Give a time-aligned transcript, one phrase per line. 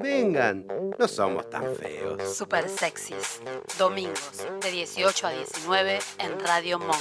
[0.00, 0.64] Vengan,
[0.96, 2.36] no somos tan feos.
[2.36, 3.40] Super sexys.
[3.76, 7.00] Domingos de 18 a 19 en Radio Monk.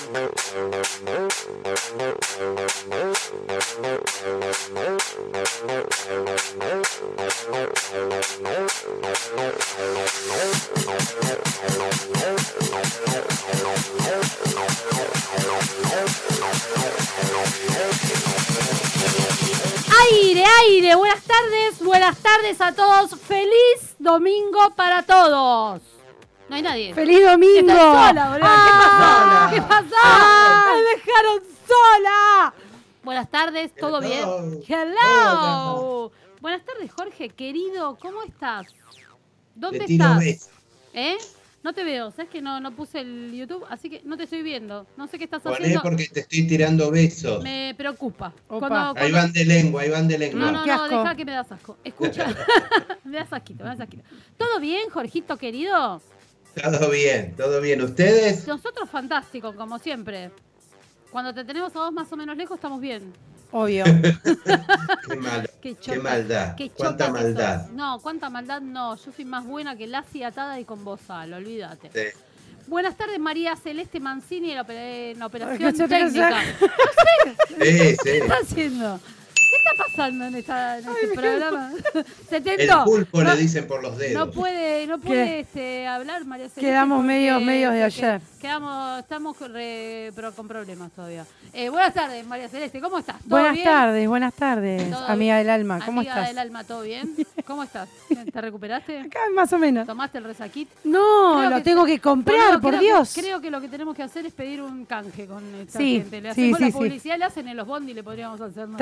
[20.10, 22.87] Aire, aire, buenas tardes, buenas tardes a todos.
[23.28, 25.82] Feliz domingo para todos.
[26.50, 26.94] No hay nadie.
[26.94, 27.60] ¡Feliz domingo!
[27.60, 28.48] Estoy sola, boludo.
[28.50, 29.82] Ah, ¿Qué pasó?
[29.84, 29.96] ¿Qué pasó?
[30.04, 30.74] Ah.
[30.74, 32.54] ¡Me dejaron sola!
[33.04, 34.42] Buenas tardes, ¿todo Hello.
[34.42, 34.64] bien?
[34.68, 36.12] Hello.
[36.40, 38.68] Buenas tardes, Jorge, querido, ¿cómo estás?
[39.56, 40.50] ¿Dónde estás?
[40.94, 41.18] ¿Eh?
[41.68, 43.66] No te veo, ¿sabes que no, no puse el YouTube?
[43.70, 44.88] Así que no te estoy viendo.
[44.96, 45.82] No sé qué estás Poné haciendo.
[45.82, 47.44] porque te estoy tirando besos.
[47.44, 48.34] Me preocupa.
[48.48, 48.70] Opa.
[48.70, 50.40] Cuando- Ahí cuando- van de lengua, ahí van de lengua.
[50.40, 51.76] No, no, Qué no, deja que me das asco.
[51.84, 52.26] Escucha.
[53.04, 54.02] me das asquito, me das asquito.
[54.38, 56.02] ¿Todo bien, Jorgito querido?
[56.56, 57.82] Todo bien, todo bien.
[57.82, 58.48] ¿Ustedes?
[58.48, 60.32] Nosotros fantástico, como siempre.
[61.12, 63.12] Cuando te tenemos a vos más o menos lejos, estamos bien.
[63.52, 63.86] Obvio.
[63.86, 65.50] Qué malo.
[65.62, 66.56] Qué, maldad.
[66.56, 67.64] qué Cuánta maldad.
[67.64, 67.72] sos.
[67.72, 68.96] No, cuánta maldad no.
[68.98, 71.90] Yo soy más buena que Lassi atada y con bozal, olvídate.
[71.94, 72.18] Sí.
[72.68, 76.42] Buenas tardes, María Celeste Mancini en la, opera- en la operación técnica.
[76.60, 77.96] Sí, sí.
[78.04, 79.00] ¿Qué está haciendo?
[79.50, 81.72] ¿Qué está pasando en, esta, en este programa?
[82.30, 82.84] Se El tentó.
[82.86, 84.14] pulpo No- le dicen por los dedos.
[84.28, 86.62] No puede, no puede este, hablar María Celeste.
[86.62, 88.22] Quedamos medios- medios de ayer.
[88.42, 91.26] Quedamos, estamos re- pero con problemas todavía.
[91.54, 93.18] Eh, buenas tardes, María Celeste, ¿cómo estás?
[93.22, 93.66] ¿Todo Buenas bien?
[93.66, 95.48] tardes, buenas tardes, ¿Todo amiga bien?
[95.48, 95.80] del alma.
[95.86, 96.28] ¿Cómo Amiga estás?
[96.30, 97.16] del alma, ¿todo bien?
[97.48, 97.90] ¿Cómo estás?
[98.32, 99.00] ¿Te recuperaste?
[99.00, 99.88] Acá más o menos.
[99.88, 100.70] ¿Tomaste el resaquit?
[100.84, 103.14] No, Creo lo que- tengo que comprar, por creo Dios.
[103.16, 106.22] Creo que lo que tenemos que hacer es pedir un canje con esta Sí, gente.
[106.22, 106.74] Le sí, hacemos sí, la sí.
[106.78, 108.78] publicidad, le hacen en los bondi, le podríamos hacer nosotros.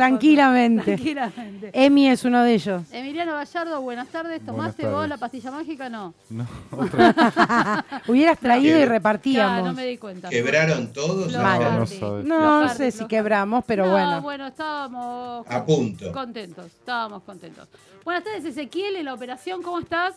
[0.55, 0.83] Tranquilamente.
[0.95, 1.69] Tranquilamente.
[1.73, 2.83] Emi es uno de ellos.
[2.91, 4.45] Emiliano Gallardo, buenas tardes.
[4.45, 5.89] ¿Tomaste Buenas vos la pastilla mágica?
[5.89, 6.13] No.
[6.29, 9.63] No, otra Hubieras traído y Ya, repartíamos.
[9.66, 10.29] no me di cuenta.
[10.29, 11.31] ¿Quebraron todos?
[11.33, 14.21] No No, sé si quebramos, pero No, bueno.
[14.21, 16.11] bueno, estábamos A punto.
[16.11, 16.66] contentos.
[16.67, 17.67] Estábamos contentos.
[18.03, 20.16] Buenas tardes, Ezequiel, en la operación, ¿cómo estás?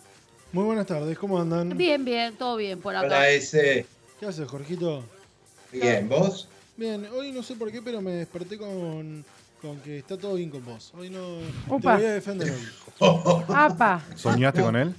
[0.53, 1.77] Muy buenas tardes, ¿cómo andan?
[1.77, 3.07] Bien, bien, todo bien por acá.
[3.07, 3.87] Hola, ese.
[4.21, 5.03] ¿Qué haces, Jorgito?
[5.73, 6.49] Bien, ¿vos?
[6.77, 9.25] Bien, hoy no sé por qué, pero me desperté con,
[9.61, 10.93] con que está todo bien con vos.
[10.97, 11.21] Hoy no.
[11.69, 11.97] Opa.
[11.97, 12.51] Te voy a defender
[13.01, 13.43] hoy.
[13.49, 14.03] Apa.
[14.15, 14.95] ¿Soñaste con él?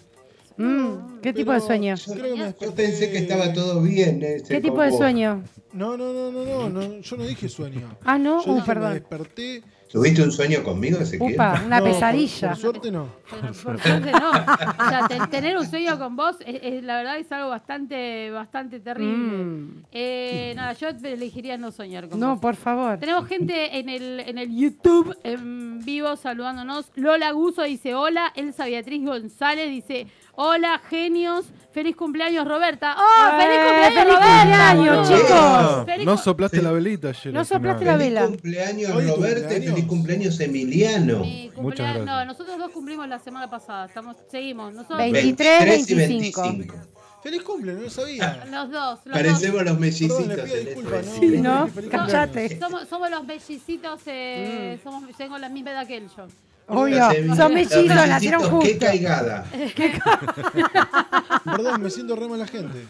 [0.58, 1.96] Mm, ¿Qué tipo de Pero sueño?
[1.96, 2.76] Yo creo que me Yo desperté.
[2.84, 4.22] pensé que estaba todo bien.
[4.22, 4.98] ese, ¿Qué tipo con de vos.
[5.00, 5.44] sueño?
[5.72, 7.96] No, no, no, no, no, no, yo no dije sueño.
[8.04, 8.94] Ah, no, Yo uh, dije me perdón.
[8.94, 9.64] desperté.
[9.92, 11.34] ¿Tuviste un sueño conmigo, Ezequiel?
[11.34, 12.50] Upa, una No, pesadilla.
[12.50, 13.08] Por, suerte no.
[13.30, 14.30] Por suerte no.
[14.30, 18.30] O sea, te- tener un sueño con vos, es, es- la verdad es algo bastante,
[18.30, 19.16] bastante terrible.
[19.16, 19.84] Mm.
[19.92, 22.40] Eh, nada, yo elegiría no soñar con No, vos.
[22.40, 23.00] por favor.
[23.00, 26.92] Tenemos gente en el, en el YouTube en vivo saludándonos.
[26.96, 28.32] Lola Guso dice hola.
[28.36, 30.06] Elsa Beatriz González dice
[30.42, 31.46] hola, genios.
[31.72, 32.96] Feliz cumpleaños, Roberta.
[32.98, 34.74] ¡Oh, feliz Eh, cumpleaños, feliz Roberta!
[34.74, 35.86] cumpleaños, chicos.
[35.86, 37.34] Feliz No soplaste la velita ayer.
[37.34, 38.26] No soplaste la Feliz vela.
[38.26, 39.48] cumpleaños, Hoy y cumpleaños.
[39.54, 41.20] feliz cumpleaños, Emiliano.
[41.20, 42.06] Mi Muchas gracias.
[42.06, 43.86] No, nosotros dos cumplimos la semana pasada.
[43.86, 44.74] Estamos, seguimos.
[44.74, 46.76] Nosotros 23, 23 y 25.
[47.22, 48.46] Feliz cumple, no lo sabía.
[48.52, 49.00] los dos.
[49.06, 50.20] Los Parecemos los Perdón, mellicitos.
[50.22, 51.04] este- ¿no?
[51.04, 51.68] Sí, ¿no?
[51.68, 51.92] Feliz dos.
[51.92, 51.92] cumpleaños.
[52.12, 52.60] Cachate.
[52.60, 54.84] Somos, somos los mellicitos, eh, Mm.
[54.84, 56.26] somos, tengo la misma edad que él yo.
[56.70, 57.10] Obvio.
[57.24, 58.70] Los Son mellizos, nacieron juntos.
[58.70, 59.46] Qué caigada.
[61.46, 62.86] Perdón, me siento re mala gente.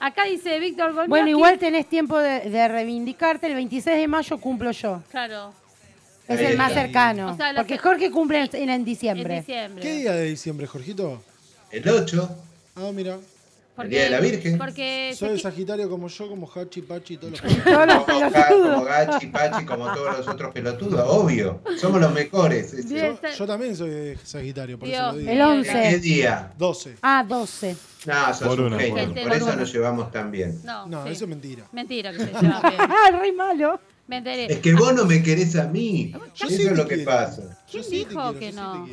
[0.00, 1.08] Acá dice Víctor Golniowski.
[1.08, 3.46] Bueno, igual tenés tiempo de, de reivindicarte.
[3.46, 5.00] El 26 de mayo cumplo yo.
[5.10, 5.52] Claro,
[6.26, 7.32] Es Ahí el más cercano.
[7.32, 9.36] O sea, porque Jorge cumple en, en en diciembre.
[9.36, 9.82] diciembre.
[9.82, 11.22] ¿Qué día de diciembre, Jorgito?
[11.70, 12.36] El 8.
[12.76, 13.18] Ah, mira.
[13.78, 14.58] El día de la Virgen.
[14.58, 18.74] Porque Soy Sagitario como yo, como Hachi, Pachi y todos los los Como, pelotudos.
[18.74, 21.62] como Gachi, Pachi, como todos los otros pelotudos, obvio.
[21.78, 22.86] Somos los mejores.
[22.88, 25.00] Yo, yo también soy de Sagitario, por Dios.
[25.00, 25.30] eso lo digo.
[25.32, 25.72] El 11.
[25.72, 26.52] ¿Qué día?
[26.58, 26.96] 12.
[27.02, 27.76] Ah, 12.
[28.04, 29.22] No, sos Por un una, genio.
[29.22, 30.60] por eso nos llevamos tan bien.
[30.64, 31.12] No, No, sí.
[31.12, 31.64] eso es mentira.
[31.72, 32.74] Mentira que se lleva bien.
[32.80, 33.80] Ah, re malo.
[34.06, 34.52] Me enteré.
[34.52, 36.12] Es que vos no me querés a mí.
[36.12, 37.10] Yo eso sí es lo que quiero.
[37.10, 37.58] pasa.
[37.70, 38.86] ¿Quién dijo quiero, que no?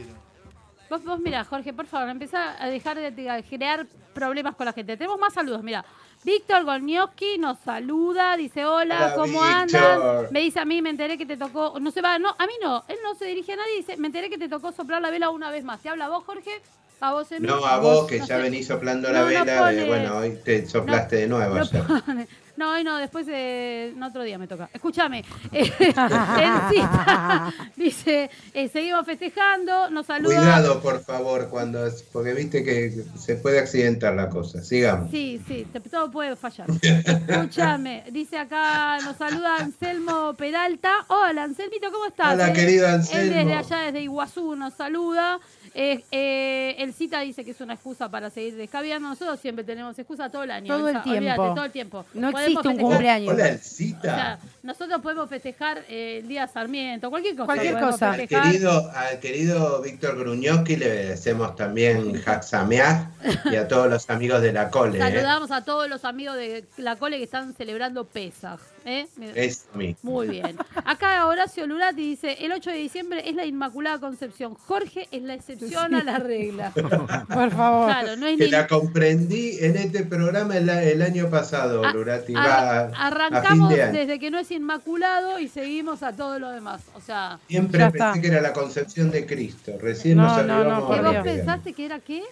[0.90, 4.74] Vos, vos mira, Jorge, por favor, empezá a dejar de de crear problemas con la
[4.74, 4.98] gente.
[4.98, 5.86] Tenemos más saludos, mira.
[6.24, 10.28] Víctor Golniowski nos saluda, dice hola, Hola, ¿cómo andan?
[10.32, 12.54] Me dice a mí, me enteré que te tocó, no se va, no, a mí
[12.62, 15.12] no, él no se dirige a nadie, dice, me enteré que te tocó soplar la
[15.12, 15.80] vela una vez más.
[15.80, 16.62] ¿Te habla vos, Jorge?
[17.02, 17.48] A vos, Emi.
[17.48, 18.42] No, a vos que no ya sé.
[18.44, 21.84] venís soplando la no vela, pone- de- bueno, hoy te soplaste de nuevo No ayer.
[22.06, 24.70] pone- No, hoy no, después de en otro día me toca.
[24.74, 25.24] Escúchame.
[25.54, 30.36] eh, Encita dice, eh, seguimos festejando, nos saluda.
[30.36, 31.80] Cuidado, por favor, cuando
[32.12, 34.62] porque viste que se puede accidentar la cosa.
[34.62, 35.10] Sigamos.
[35.10, 36.68] Sí, sí, todo puede fallar.
[37.28, 40.92] Escúchame, dice acá, nos saluda Anselmo Peralta.
[41.08, 42.34] Hola, Anselmito, ¿cómo estás?
[42.34, 43.36] Hola, Él- querido Él Anselmo.
[43.38, 45.40] desde allá, desde Iguazú, nos saluda.
[45.74, 49.08] Eh, eh, el cita dice que es una excusa para seguir descaviando.
[49.10, 50.68] Nosotros siempre tenemos excusa todo el año.
[50.76, 51.18] Todo el tiempo.
[51.18, 52.06] olvídate, todo el tiempo.
[52.14, 53.34] No Podemos existe un festejar- cumpleaños.
[53.34, 54.02] Hola, O Elcita.
[54.02, 57.46] sea, nosotros podemos festejar eh, el día Sarmiento, cualquier cosa.
[57.46, 58.12] Cualquier cosa.
[58.14, 63.08] Al querido, al querido Víctor Gruñoski le decimos también Haxameaj
[63.52, 64.98] y a todos los amigos de la cole.
[64.98, 65.02] ¿eh?
[65.02, 68.60] Saludamos a todos los amigos de la cole que están celebrando Pesaj.
[68.90, 69.08] ¿Eh?
[69.36, 69.68] Es.
[70.02, 70.58] Muy bien.
[70.86, 74.56] Acá Horacio Lurati dice, el 8 de diciembre es la Inmaculada Concepción.
[74.56, 76.72] Jorge es la excepción a la regla.
[76.74, 77.88] Por favor.
[77.88, 78.52] Claro, no es Que ni...
[78.52, 82.34] la comprendí en este programa el, el año pasado, A- Lurati.
[82.36, 86.14] ar- Va a, a fin arrancamos de desde que no es inmaculado y seguimos a
[86.16, 86.82] todo lo demás.
[86.96, 88.14] O sea, Siempre pensé está.
[88.20, 89.74] que era la concepción de Cristo.
[89.82, 92.24] Recién No, nos no, no, avivamos por ¿y a vos pensaste que era qué?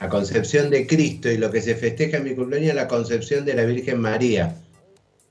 [0.00, 3.44] La concepción de Cristo y lo que se festeja en mi cumpleaños es la concepción
[3.44, 4.54] de la Virgen María.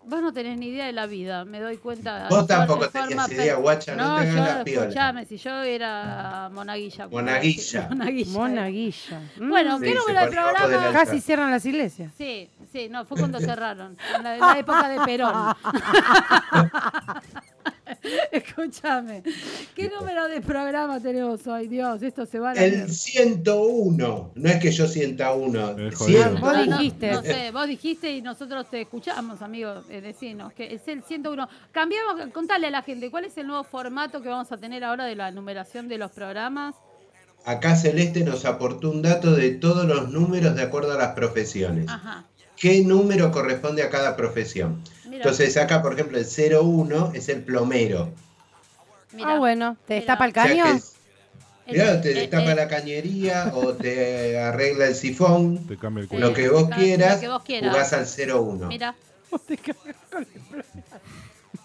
[0.10, 2.28] Vos no tenés ni idea de la vida, me doy cuenta.
[2.30, 4.82] Vos de tampoco forma tenías per- idea, guacha, no te hagas yo, la piola.
[4.88, 7.08] escuchame, si yo era monaguilla.
[7.08, 7.88] Monaguilla.
[7.90, 8.32] Monaguilla.
[8.40, 9.20] Monaguilla.
[9.38, 9.50] Mm.
[9.50, 10.60] Bueno, Sí, ¿qué número de programa?
[10.64, 10.94] altar.
[10.94, 12.12] Casi cierran las iglesias.
[12.18, 15.56] Sí, sí, no, fue cuando cerraron, en la, en la época de Perón.
[18.32, 19.24] Escúchame,
[19.76, 21.68] ¿qué número de programa tenemos hoy?
[21.68, 22.94] Dios, esto se va a El mierda.
[22.94, 24.32] 101.
[24.36, 25.72] No es que yo sienta uno.
[25.72, 25.96] El 100.
[25.96, 26.38] jodido.
[26.40, 27.12] Vos dijiste.
[27.12, 31.48] No, sé, vos dijiste y nosotros te escuchamos, amigo, eh, decinos, que es el 101.
[31.72, 35.06] Cambiamos, contale a la gente, ¿cuál es el nuevo formato que vamos a tener ahora
[35.06, 36.76] de la numeración de los programas?
[37.46, 41.86] Acá Celeste nos aportó un dato de todos los números de acuerdo a las profesiones.
[41.88, 42.26] Ajá.
[42.58, 44.84] ¿Qué número corresponde a cada profesión?
[45.18, 48.12] Entonces acá, por ejemplo, el 01 es el plomero.
[49.14, 49.34] mira.
[49.36, 49.78] Ah, bueno.
[49.88, 50.66] ¿Te destapa el O sea caño?
[50.76, 50.94] es-
[51.66, 55.68] El- Mirá, te destapa la cañería o te arregla el sifón.
[55.68, 56.28] Te cambia el culo.
[56.30, 57.70] Lo que vos quieras, lo que vos quieras.
[57.72, 58.68] jugás al 01.
[58.68, 58.96] Mira.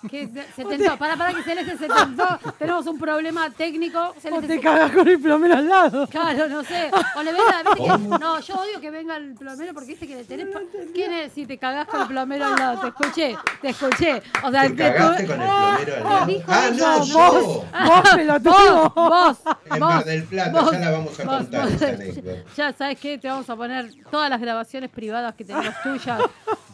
[0.11, 2.27] Que se tentó, para, para que Celeste se tentó.
[2.59, 4.15] Tenemos un problema técnico.
[4.31, 6.07] ¿O te se- cagas con el plomero al lado?
[6.09, 6.91] Claro, no sé.
[7.17, 10.17] O le venga, viste que- no, yo odio que venga el plomero porque dice que
[10.17, 10.49] le tenés.
[10.95, 12.81] ¿Quién es si te cagás con el plomero al lado?
[12.81, 14.23] Te escuché, te escuché.
[14.43, 16.27] O sea, ¿Te cagaste con el plomero al lado?
[16.27, 17.09] dijo Ah, no, vos.
[17.09, 17.65] yo.
[17.87, 18.91] Vos, pelotudo.
[18.95, 21.73] Vos, vos, En vos, Mar del Plata, vos, ya la vamos a vos, contar vos.
[21.73, 22.51] esa anécdota.
[22.57, 23.19] Ya, ¿sabes qué?
[23.19, 26.21] Te vamos a poner todas las grabaciones privadas que tenemos tuyas.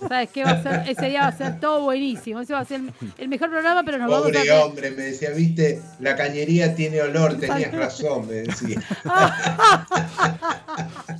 [0.08, 0.44] ¿Sabes qué?
[0.44, 2.40] Va a ser, ese día va a ser todo buenísimo.
[2.40, 2.80] Ese va a ser
[3.18, 4.32] el, mejor programa, pero nos vamos a...
[4.32, 8.82] Pobre hombre, me decía, viste, la cañería tiene olor, tenías razón, me decía.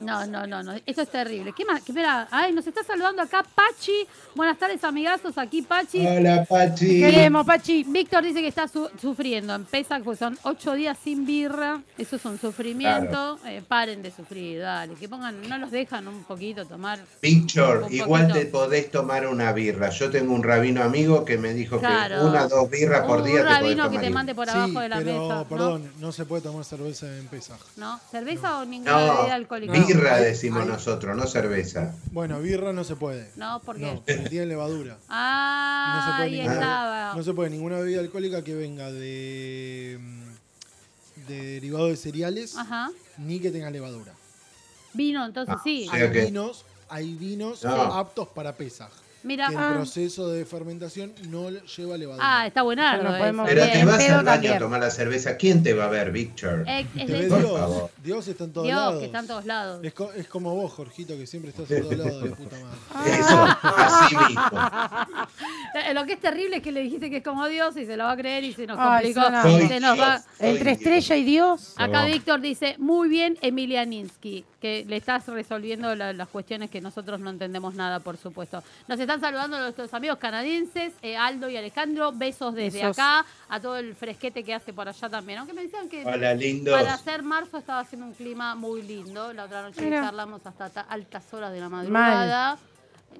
[0.00, 0.74] No, no, no, no.
[0.86, 1.52] Esto es terrible.
[1.56, 1.82] ¿Qué más?
[1.82, 4.06] ¿Qué, espera, ay, nos está saludando acá Pachi.
[4.36, 5.36] Buenas tardes, amigazos.
[5.36, 6.06] Aquí Pachi.
[6.06, 7.00] Hola, Pachi.
[7.00, 7.82] Queremos, Pachi.
[7.82, 9.54] Víctor dice que está su- sufriendo.
[9.56, 11.82] Empieza porque son ocho días sin birra.
[11.98, 13.40] Eso es un sufrimiento.
[13.44, 14.94] Eh, paren de sufrir, dale.
[14.94, 17.00] Que pongan, no los dejan un poquito tomar.
[17.20, 18.38] Víctor, igual poquito.
[18.38, 19.90] te podés tomar una birra.
[19.90, 22.20] Yo tengo un rabino amigo que me dijo Claro.
[22.20, 24.00] que una o dos birras por un día te podés rabino tomar.
[24.00, 25.34] que te mande por Sí, abajo de la pero, mesa.
[25.34, 25.48] ¿no?
[25.48, 26.12] perdón, ¿no?
[26.12, 27.58] se puede tomar cerveza en Pesaj.
[27.76, 27.98] ¿No?
[28.12, 29.72] ¿Cerveza o ninguna No, bebida alcohólica?
[29.94, 31.94] Birra decimos nosotros, no cerveza.
[32.12, 33.30] Bueno, birra no se puede.
[33.36, 33.82] No, ¿por qué?
[33.86, 34.98] No, porque tiene levadura.
[35.08, 37.14] Ah, No se puede ahí ninguna- estaba.
[37.14, 42.90] No se puede ninguna bebida alcohólica que venga de, mm, de derivado de cereales Ajá.
[43.18, 44.12] ni que tenga levadura.
[44.94, 45.88] Vino, entonces Ah, sí.
[45.92, 47.70] Hay que- vinos, hay vinos No.
[47.94, 48.90] aptos para Pesaj.
[49.28, 49.48] Mira.
[49.48, 52.24] Que el Ah, proceso de fermentación no lleva levadura.
[52.40, 53.02] Ah, está buenardo.
[53.02, 53.54] Pero no podemos eso.
[53.60, 54.52] Pero te vas pedo al baño también.
[54.54, 55.36] a tomar la cerveza.
[55.36, 56.64] ¿Quién te va a ver, Víctor?
[56.66, 57.42] Eh, es Te Dios.
[57.42, 57.90] favor.
[58.02, 58.98] Dios está en todos Dios, lados.
[58.98, 59.84] que está en todos lados.
[59.84, 62.56] Es, co- es como vos, Jorgito, que siempre estás en todos lados de la puta
[62.56, 63.18] madre.
[63.20, 64.60] Eso, así mismo.
[65.74, 67.96] Eh, Lo que es terrible es que le dijiste que es como Dios y se
[67.96, 69.42] lo va a creer y se nos Ay, complicó.
[69.42, 70.78] Soy Se nos Dios, Entre Dios.
[70.78, 71.74] estrella y Dios.
[71.76, 72.04] Acá.
[72.06, 77.30] Víctor dice, muy bien Emilianinsky, que le estás resolviendo la- las cuestiones que nosotros no
[77.30, 78.62] entendemos nada, por supuesto.
[78.88, 82.98] Nos están saludando nuestros amigos canadienses, eh, Aldo y Alejandro, besos desde Besos.
[82.98, 85.38] acá, a todo el fresquete que hace por allá también.
[85.38, 86.34] Aunque me decían que Hola,
[86.70, 89.32] para hacer marzo estaba haciendo un clima muy lindo.
[89.32, 90.02] La otra noche Mira.
[90.02, 92.58] charlamos hasta ta- altas horas de la madrugada.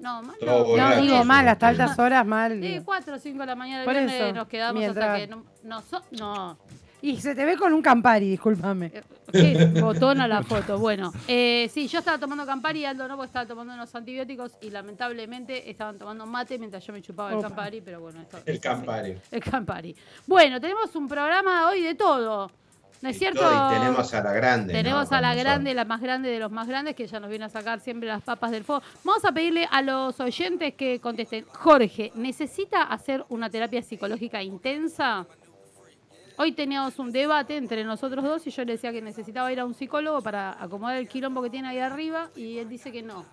[0.01, 1.01] No, mal no.
[1.01, 2.53] digo mal, hasta altas horas mal.
[2.53, 2.85] Sí, digo.
[2.85, 5.81] 4 o 5 de la mañana del viernes nos quedamos mientras- hasta que no, no,
[5.81, 6.57] so- no.
[7.01, 8.91] Y se te ve con un Campari, discúlpame.
[8.93, 9.79] Eh, ¿Qué?
[9.81, 10.77] Botona la foto.
[10.79, 14.53] Bueno, eh, sí, yo estaba tomando Campari y Aldo no, porque estaba tomando unos antibióticos
[14.61, 17.47] y lamentablemente estaban tomando mate mientras yo me chupaba el Opa.
[17.47, 18.61] Campari, pero bueno, esto El sí.
[18.61, 19.17] Campari.
[19.31, 19.95] El Campari.
[20.27, 22.51] Bueno, tenemos un programa hoy de todo.
[23.01, 23.39] ¿No es Y cierto?
[23.39, 24.73] todo, y tenemos a la grande.
[24.73, 24.79] ¿no?
[24.79, 27.45] Tenemos a la grande, la más grande de los más grandes, que ella nos viene
[27.45, 28.81] a sacar siempre las papas del fuego.
[29.05, 31.45] Vamos a pedirle a los oyentes que contesten.
[31.53, 35.25] Jorge, ¿necesita hacer una terapia psicológica intensa?
[36.41, 39.65] Hoy teníamos un debate entre nosotros dos y yo le decía que necesitaba ir a
[39.65, 43.25] un psicólogo para acomodar el quilombo que tiene ahí arriba y él dice que no.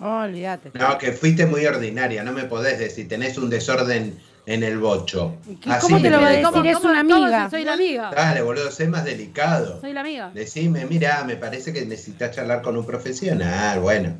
[0.00, 0.70] Oh, olvídate.
[0.72, 5.36] No, que fuiste muy ordinaria, no me podés decir, tenés un desorden en el bocho.
[5.46, 6.66] ¿Y Así cómo te lo va a decir?
[6.66, 7.50] Es una amiga.
[7.50, 8.10] soy la amiga.
[8.16, 9.78] Dale, boludo, sé más delicado.
[9.82, 10.30] Soy la amiga.
[10.32, 13.80] Decime, mira, me parece que necesitas charlar con un profesional.
[13.80, 14.14] Bueno,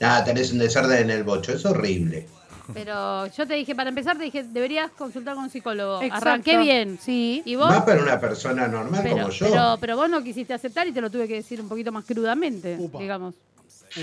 [0.00, 2.26] nada, tenés un desorden en el bocho, es horrible.
[2.74, 6.02] Pero yo te dije, para empezar, te dije, deberías consultar con un psicólogo.
[6.02, 6.28] Exacto.
[6.28, 6.98] Arranqué bien.
[7.00, 7.42] Sí.
[7.44, 7.68] ¿Y vos?
[7.68, 9.46] Más para una persona normal Pero, como yo.
[9.50, 12.04] pero, pero vos no quisiste aceptar y te lo tuve que decir un poquito más
[12.04, 12.98] crudamente, Upa.
[12.98, 13.34] digamos.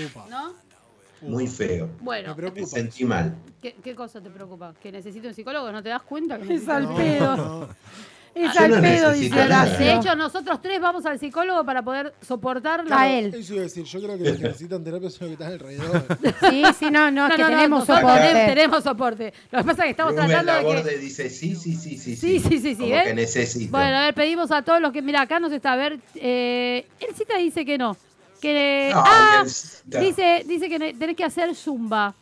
[0.06, 0.26] Upa.
[0.30, 0.52] ¿No?
[1.22, 1.88] Muy feo.
[2.00, 3.34] Bueno, Me sentí mal.
[3.62, 4.74] ¿qué, qué cosa te preocupa?
[4.82, 5.72] ¿Que necesito un psicólogo?
[5.72, 6.38] ¿No te das cuenta?
[6.38, 7.36] Que Es al pedo.
[7.36, 7.68] No,
[8.34, 9.40] Es Yo al no pedo, dice.
[9.40, 9.78] Horacio.
[9.78, 13.02] De hecho, nosotros tres vamos al psicólogo para poder soportar la...
[13.02, 13.32] A él.
[13.32, 15.52] Eso iba a decir, yo creo que los que necesitan terapia son los que están
[15.52, 16.04] alrededor.
[16.50, 18.20] Sí, sí, no, no, es que tenemos soporte.
[18.20, 19.34] Tenemos, tenemos soporte.
[19.52, 20.98] Lo que pasa es que estamos Rubén tratando de que...
[20.98, 23.02] Dice sí, sí, sí, sí, Sí, sí, sí, sí, Como ¿eh?
[23.04, 23.70] que necesito.
[23.70, 25.00] Bueno, a ver, pedimos a todos los que...
[25.00, 25.98] Mira, acá nos está a ver...
[26.16, 27.96] Eh, el cita dice que no.
[28.40, 28.92] Que...
[28.94, 29.44] Ay, ah,
[30.00, 32.14] dice, dice que tenés que hacer zumba.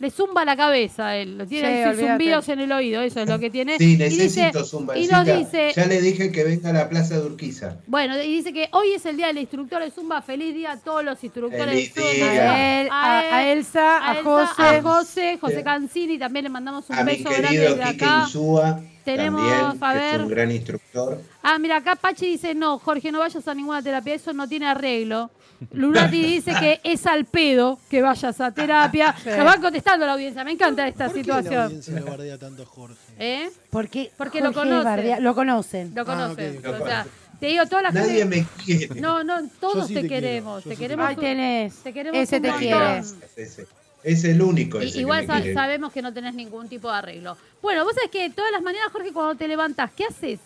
[0.00, 1.38] Le zumba la cabeza a él.
[1.38, 3.00] Lo Tiene Sí, zumbidos en el oído.
[3.02, 3.78] Eso es lo que tiene.
[3.78, 4.98] Sí, Y dice- necesito zumba.
[4.98, 5.72] Y nos dice...
[5.74, 7.76] Ya le dije que venga a la plaza de Urquiza.
[7.86, 10.20] Bueno, y dice que hoy es el día del instructor de Zumba.
[10.20, 12.32] Feliz día a todos los instructores Feliz de Zumba.
[12.32, 12.52] día.
[12.52, 14.62] A, él, a, a Elsa, a, José.
[14.62, 16.18] a José, José Cancini.
[16.18, 18.22] También le mandamos un A mi beso grande desde acá.
[18.26, 20.14] Insúa, Tenemos, también, a ver.
[20.16, 21.22] es un gran instructor.
[21.42, 24.66] Ah, mira, acá Pachi dice, no, Jorge, no vayas a ninguna terapia, eso no tiene
[24.66, 25.30] arreglo.
[25.72, 29.14] Lunati dice que es al pedo que vayas a terapia.
[29.22, 29.30] Sí.
[29.30, 31.62] Nos van contestando la audiencia, me encanta esta ¿Por qué la situación.
[31.64, 32.96] audiencia lo bardea tanto a Jorge?
[33.18, 33.50] ¿Eh?
[33.70, 34.84] Porque, Porque lo Jorge conocen.
[34.84, 35.92] Bardea- lo conocen.
[35.94, 36.58] Lo Ah, conocen.
[36.58, 36.64] ok.
[36.64, 37.06] Lo O sea,
[37.40, 38.24] te digo, toda la Nadie gente...
[38.40, 39.00] me quiere.
[39.00, 40.64] No, no, todos sí te, te quiero, queremos.
[40.64, 41.74] yo Te sí te queremos Ahí un- tenés.
[41.76, 42.68] te queremos Ese un te montón.
[42.68, 42.98] quiere.
[42.98, 43.66] Es, ese.
[44.02, 45.54] Es el único Y- ese igual que sa- me quiere.
[45.54, 47.36] sabemos que no tenés ningún tipo de arreglo.
[47.62, 50.40] Bueno, vos sabés que todas las mañanas, Jorge, cuando te levantás, ¿qué haces?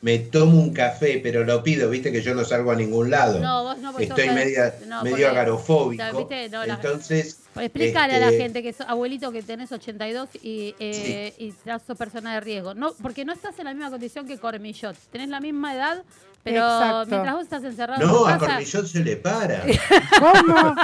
[0.00, 3.40] Me tomo un café, pero lo pido, viste que yo no salgo a ningún lado.
[3.40, 6.18] No, vos no, porque Estoy sos- media, no, medio porque- agarofóbico.
[6.18, 6.48] ¿viste?
[6.50, 10.76] No, la- Entonces, Pues explícale a la este, gente que abuelito que tenés 82 y,
[10.78, 12.74] eh, y sos persona de riesgo.
[12.74, 14.94] No, porque no estás en la misma condición que Cormillot.
[15.10, 16.04] Tenés la misma edad,
[16.44, 17.06] pero Exacto.
[17.10, 19.64] mientras vos estás encerrado en No, tu a casa, Cormillot se le para.
[20.20, 20.74] ¿Cómo?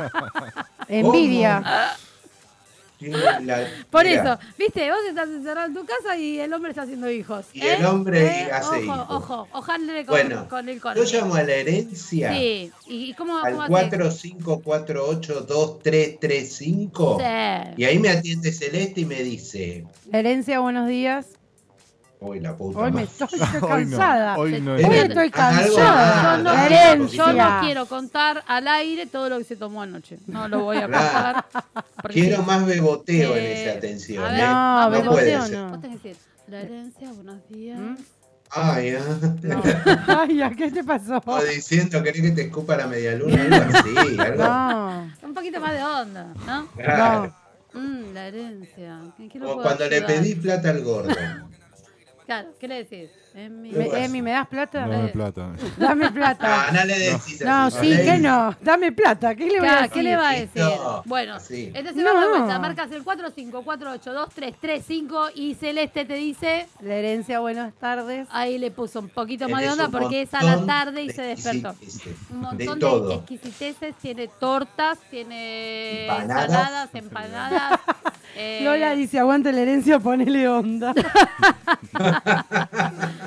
[0.88, 1.96] Envidia.
[3.12, 6.82] La- Por mira, eso, viste, vos estás encerrado en tu casa y el hombre está
[6.82, 7.46] haciendo hijos.
[7.52, 7.74] Y ¿eh?
[7.78, 8.48] el hombre ¿Eh?
[8.52, 9.06] hace ojo, hijos.
[9.08, 11.02] Ojo, ojalá con, Bueno, con el yo Cormi.
[11.12, 13.90] llamo a la herencia Sí, ¿y cómo, al cómo haces?
[14.40, 17.74] 45482335 Sí.
[17.76, 21.26] y ahí me atiende Celeste y me dice, Herencia, buenos días.
[22.24, 23.04] Uy, la puta Hoy me madre".
[23.04, 24.36] estoy, estoy Hoy no, cansada.
[24.38, 24.88] hoy no Hoy es.
[24.88, 26.36] Era- estoy cansada.
[27.06, 30.18] Yo no, yo quiero contar al aire todo lo que se tomó anoche.
[30.26, 31.44] No lo voy a contar.
[32.08, 34.24] Quiero más beboteo en Eh, esa atención.
[34.24, 34.42] a ¿eh?
[34.42, 35.46] No, no beboteo puede no.
[35.46, 35.62] ser.
[35.68, 37.78] Vos tenés que decir, la herencia, buenos días.
[37.78, 37.96] ¿Mm?
[38.56, 40.04] Ay, ah.
[40.28, 41.20] Ay, ¿a qué te pasó?
[41.26, 43.42] O diciendo, ¿querés que te escupa la media luna?
[43.42, 44.44] Algo así, algo.
[44.44, 45.10] No.
[45.22, 46.66] Un poquito más de onda, ¿no?
[46.76, 47.34] Claro.
[47.72, 49.00] Mm, la herencia.
[49.18, 51.10] ¿En qué lo Como puedo cuando le pedí plata al gordo.
[52.26, 53.23] Claro, ¿qué le decís?
[53.34, 54.86] Me- Emi, ¿me das plata?
[54.86, 55.48] Dame plata.
[55.76, 56.66] Dame plata.
[56.68, 58.54] Ah, no le decís No, así, sí, le que no.
[58.62, 59.34] Dame plata.
[59.34, 59.90] ¿Qué le voy a decir?
[59.92, 60.62] ¿Qué le va a decir?
[60.62, 61.72] No, Bueno, así.
[61.74, 62.36] entonces vamos de No.
[62.38, 62.58] vuelta.
[62.60, 68.28] Marcas el 45482335 y Celeste te dice, La herencia, buenas tardes.
[68.30, 71.12] ahí le puso un poquito más de onda porque es a la tarde y de
[71.14, 71.74] se despertó.
[72.30, 76.44] Un De montón de, exquisiteces, tiene tortas, tiene Empanadas.
[76.44, 77.80] ensaladas, empanadas.
[78.36, 80.94] eh, Lola dice, aguante la herencia, ponele onda.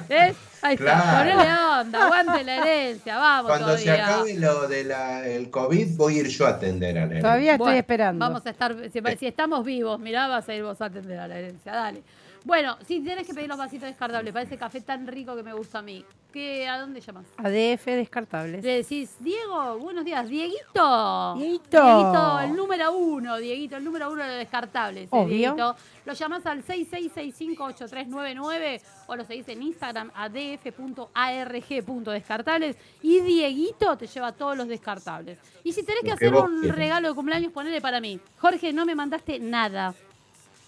[0.10, 0.36] ¿ves?
[0.62, 1.18] Ahí está, Claro.
[1.36, 4.06] ponele onda, aguante la herencia, vamos Cuando se todavía.
[4.08, 7.77] acabe lo del COVID, voy a ir yo a atender a la Todavía estoy Bueno,
[7.80, 8.25] esperando.
[8.25, 11.27] Vamos a estar, si, si estamos vivos, mirá, vas a ir vos a atender a
[11.27, 12.01] la herencia, dale.
[12.44, 15.54] Bueno, si tenés que pedir los vasitos descartables para ese café tan rico que me
[15.54, 17.25] gusta a mí, ¿qué, ¿a dónde llamas?
[17.38, 18.63] ADF descartables.
[18.63, 21.34] Le decís, Diego, buenos días, Dieguito.
[21.38, 21.84] Dieguito.
[21.84, 25.05] Dieguito, el número uno, Dieguito, el número uno de descartables.
[25.05, 25.27] eh, Obvio.
[25.55, 25.75] Dieguito.
[26.05, 34.55] Lo llamás al 66658399 o lo seguís en Instagram adf.arg.descartables y Dieguito te lleva todos
[34.57, 35.38] los descartables.
[35.63, 38.19] Y si tenés que hacer un regalo de cumpleaños, ponele para mí.
[38.38, 39.93] Jorge, no me mandaste nada.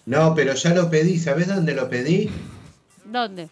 [0.06, 1.18] No, pero ya lo pedí.
[1.18, 2.28] ¿Sabés dónde lo pedí?
[3.04, 3.48] ¿Dónde?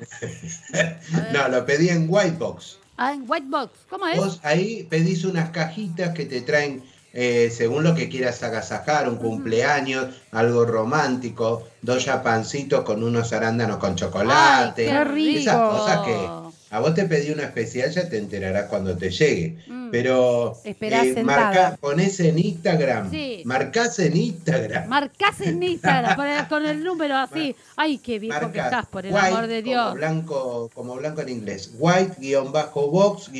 [1.32, 2.80] No, lo pedí en Whitebox.
[3.02, 3.70] Ah, en White Box.
[3.88, 4.18] ¿Cómo es?
[4.18, 9.16] Vos ahí pedís unas cajitas que te traen, eh, según lo que quieras agasajar, un
[9.16, 14.90] cumpleaños, algo romántico, dos pancitos con unos arándanos con chocolate.
[14.90, 15.38] Ay, qué rico.
[15.38, 16.28] Esas cosas que,
[16.72, 19.56] A vos te pedí una especial, ya te enterarás cuando te llegue.
[19.66, 19.79] Mm.
[19.90, 23.10] Pero eh, marca, ponés en Instagram.
[23.10, 23.42] Sí.
[23.44, 24.88] Marcás en Instagram.
[24.88, 27.54] Marcás en Instagram con el, número así.
[27.76, 29.82] Ay, qué viejo que Marcas estás, por el white, amor de Dios.
[29.82, 31.72] Como blanco, como blanco en inglés.
[31.78, 33.30] White-box-ok.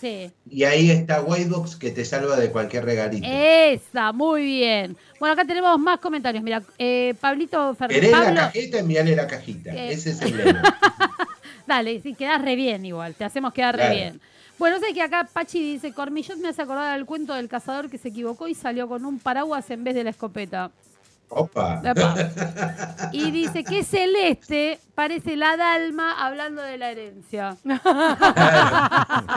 [0.00, 0.30] Sí.
[0.50, 3.26] Y ahí está Whitebox que te salva de cualquier regalito.
[3.26, 4.96] Esa, muy bien.
[5.18, 6.44] Bueno, acá tenemos más comentarios.
[6.44, 8.10] Mira, eh, Pablito ¿Querés Fernández.
[8.10, 8.78] la Pablo, cajeta?
[8.78, 9.74] Enviale la cajita.
[9.74, 9.92] Eh.
[9.92, 10.62] Ese es el lema.
[11.66, 13.14] dale, sí, quedás re bien igual.
[13.14, 14.20] Te hacemos quedar re bien.
[14.58, 17.98] Bueno, sé que acá Pachi dice, Cormillot me hace acordar al cuento del cazador que
[17.98, 20.70] se equivocó y salió con un paraguas en vez de la escopeta.
[21.28, 21.82] Opa.
[23.12, 27.56] Y dice que celeste parece la dalma hablando de la herencia.
[27.64, 27.80] La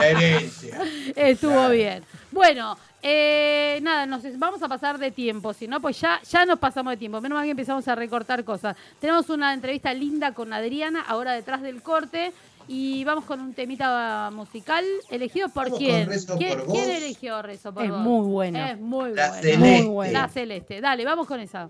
[0.02, 0.78] herencia.
[1.16, 1.70] Estuvo Claro.
[1.70, 2.04] bien.
[2.30, 6.58] Bueno, eh, nada, nos vamos a pasar de tiempo, si no, pues ya, ya nos
[6.58, 7.20] pasamos de tiempo.
[7.20, 8.76] Menos mal que empezamos a recortar cosas.
[9.00, 12.32] Tenemos una entrevista linda con Adriana, ahora detrás del corte,
[12.72, 16.06] y vamos con un temita musical elegido por Vamos quién.
[16.06, 17.98] Rezo ¿Quién, por quién eligió Rezo por Es Vos?
[17.98, 18.64] muy bueno.
[18.64, 19.58] Es muy La celeste.
[19.58, 20.12] Muy bueno.
[20.12, 20.80] La celeste.
[20.80, 21.68] Dale, vamos con esa.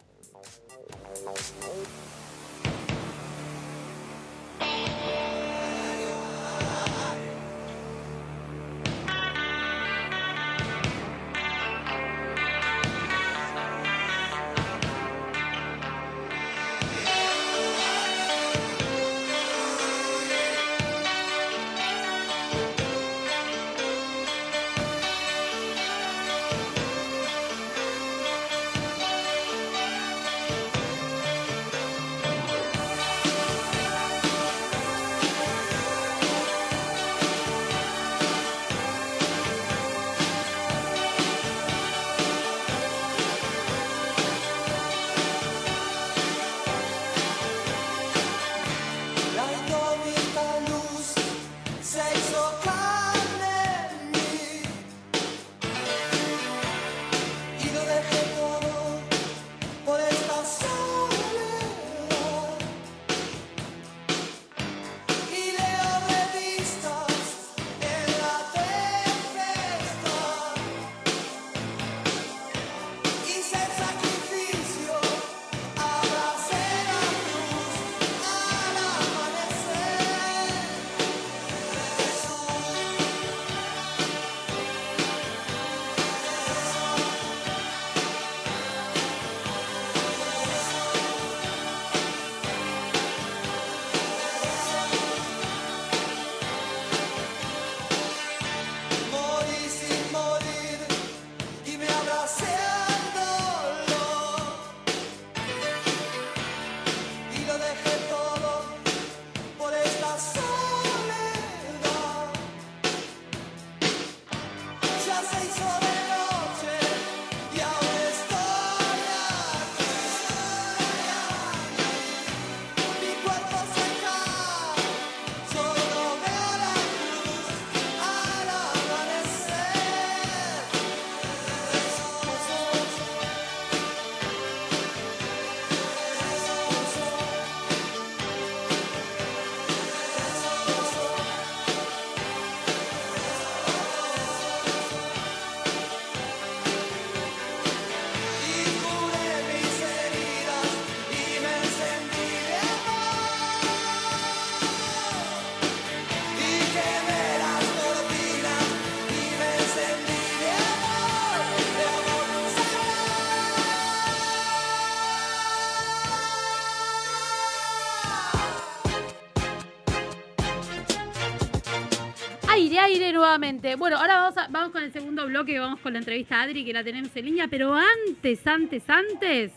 [173.71, 173.77] Nuevamente.
[173.77, 176.65] Bueno, ahora vamos, a- vamos con el segundo bloque, vamos con la entrevista a Adri,
[176.65, 179.53] que la tenemos en línea, pero antes, antes, antes,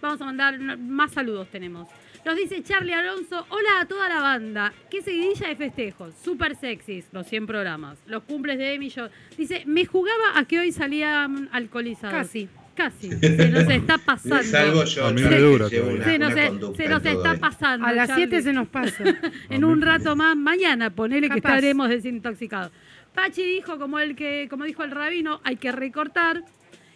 [0.00, 1.88] vamos a mandar más saludos tenemos.
[2.24, 7.06] Nos dice Charlie Alonso, hola a toda la banda, qué seguidilla de festejos, súper sexys,
[7.12, 11.48] los 100 programas, los cumples de Emi, yo, dice, me jugaba a que hoy salían
[11.52, 12.14] alcoholizados.
[12.14, 12.48] Casi.
[12.74, 14.40] Casi, se nos está pasando.
[14.44, 15.10] Salvo yo.
[15.12, 17.40] Dura una- se nos, una se- nos está esto.
[17.40, 17.86] pasando.
[17.86, 18.26] A las Charlie.
[18.28, 19.02] 7 se nos pasa.
[19.50, 22.70] en un rato más, mañana, ponele que estaremos desintoxicados.
[23.18, 26.44] Pachi dijo, como el que, como dijo el rabino, hay que recortar.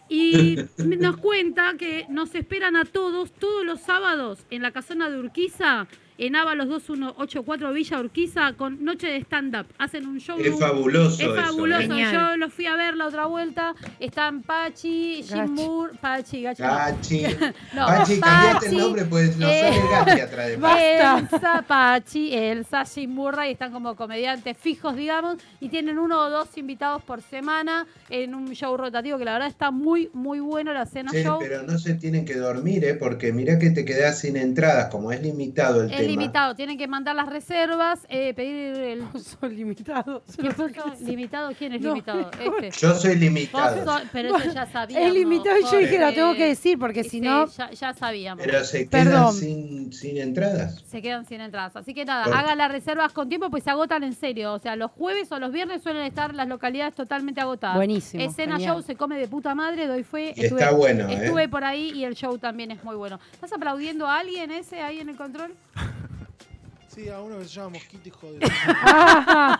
[0.07, 5.19] Y nos cuenta que nos esperan a todos, todos los sábados, en la casona de
[5.19, 5.85] Urquiza,
[6.17, 9.65] en Ábalos 2184 Villa Urquiza con noche de stand-up.
[9.77, 10.37] Hacen un show.
[10.39, 11.81] Es fabuloso Es eso, fabuloso.
[11.81, 11.87] ¿eh?
[11.87, 12.13] Genial.
[12.13, 13.73] Yo lo fui a ver la otra vuelta.
[13.99, 15.53] Están Pachi, Jim.
[15.53, 16.61] Moore, Pachi, Gachi.
[16.63, 16.69] no.
[16.69, 17.23] Pachi.
[17.73, 20.83] No, Pachi, cambiate el nombre, pues nos eh, sale el Gachi atrás de Pachi.
[21.33, 26.55] Elsa, Pachi, Elsa, Jim Murray están como comediantes fijos, digamos, y tienen uno o dos
[26.57, 30.85] invitados por semana en un show rotativo que la verdad está muy, muy bueno la
[30.85, 31.39] cena Che, show.
[31.39, 32.93] pero no se tienen que dormir, ¿eh?
[32.93, 36.21] Porque mirá que te quedás sin entradas, como es limitado el Es tema.
[36.21, 39.03] limitado, tienen que mandar las reservas, eh, pedir el...
[39.39, 40.23] Son limitados.
[40.39, 40.71] ¿Qué fue?
[41.01, 41.51] ¿Limitado?
[41.57, 42.31] ¿Quién es No, limitado?
[42.39, 42.71] Este.
[42.79, 43.83] Yo soy limitado.
[43.85, 45.07] sos- pero eso ya sabíamos.
[45.07, 47.47] Es limitado y yo dije, lo tengo que decir, porque si no.
[47.47, 48.43] Ya, ya sabíamos.
[48.45, 49.33] Pero se quedan Perdón.
[49.33, 50.81] sin, sin entradas.
[50.87, 51.75] Se quedan sin entradas.
[51.75, 54.53] Así que nada, hagan las reservas con tiempo, pues se agotan en serio.
[54.53, 57.75] O sea, los jueves o los viernes suelen estar las localidades totalmente agotadas.
[57.75, 58.73] Buenísimo, Escena genial.
[58.75, 60.33] show se come de puta madre, doy fue.
[60.35, 61.13] Y está bueno, ¿eh?
[61.25, 63.19] Estuve por ahí y el show también es muy bueno.
[63.33, 65.53] ¿Estás aplaudiendo a alguien ese ahí en el control?
[66.93, 68.45] Sí, a uno que se llama Mosquito, hijo de.
[68.45, 69.59] Están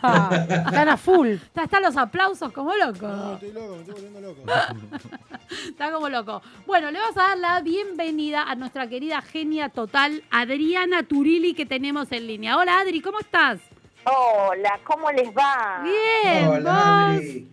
[0.90, 1.30] a full.
[1.30, 3.08] Está- Están los aplausos como loco.
[3.08, 4.42] No, estoy loco, me estoy volviendo loco.
[5.70, 6.42] Está como loco.
[6.68, 11.66] Bueno, le vamos a dar la bienvenida a nuestra querida genia total, Adriana Turilli, que
[11.66, 12.58] tenemos en línea.
[12.58, 13.60] Hola Adri, ¿cómo estás?
[14.06, 15.82] Hola, ¿cómo les va?
[15.84, 17.18] Bien, Hola, vos.
[17.18, 17.48] Adri.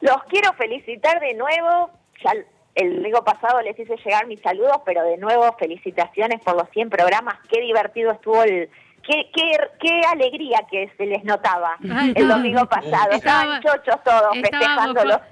[0.00, 1.90] Los quiero felicitar de nuevo.
[2.24, 2.32] Ya
[2.76, 6.88] el domingo pasado les hice llegar mis saludos, pero de nuevo felicitaciones por los 100
[6.90, 7.34] programas.
[7.50, 8.70] Qué divertido estuvo el...
[9.08, 13.10] Qué, qué, qué alegría que se les notaba Ay, el domingo pasado.
[13.12, 15.20] Estaba- Estaban chochos todos estábamos festejándolo.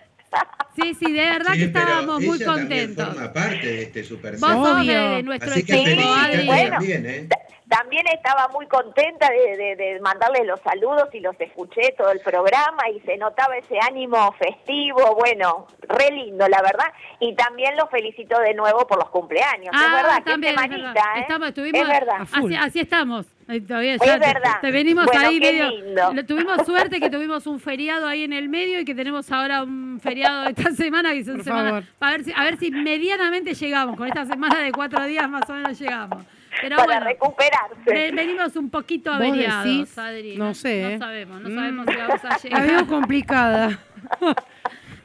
[0.74, 3.06] Sí, sí, de verdad Sí, que estábamos muy contentos.
[3.14, 6.46] forma parte de este Super Vos sos de, nuestro Así que equipo, Adri.
[6.46, 6.70] Bueno.
[6.72, 7.28] también, ¿eh?
[7.76, 12.20] También estaba muy contenta de, de, de mandarles los saludos y los escuché todo el
[12.20, 16.86] programa y se notaba ese ánimo festivo, bueno, re lindo, la verdad.
[17.20, 19.74] Y también los felicito de nuevo por los cumpleaños.
[19.74, 21.16] es verdad, qué Ah, también, es semanita, verdad.
[21.16, 21.20] ¿eh?
[21.20, 22.16] Estamos, estuvimos, es verdad.
[22.32, 23.26] Así, así estamos.
[23.68, 24.60] Todavía Es ya verdad.
[24.60, 25.70] Te venimos Bueno, ahí qué medio.
[25.70, 26.24] lindo.
[26.26, 30.00] Tuvimos suerte que tuvimos un feriado ahí en el medio y que tenemos ahora un
[30.02, 31.84] feriado esta semana que son semanas.
[32.00, 33.96] A ver, si, a ver si medianamente llegamos.
[33.96, 36.24] Con esta semana de cuatro días más o menos llegamos.
[36.60, 37.76] Pero para bueno, recuperarse.
[37.86, 39.98] ve- venimos un poquito ¿Vos averiados, decís?
[39.98, 40.36] Adri.
[40.36, 40.98] No sé, No ¿eh?
[40.98, 41.54] sabemos, no Mm.
[41.54, 42.66] sabemos si vamos a La llegar.
[42.66, 43.78] veo complicada.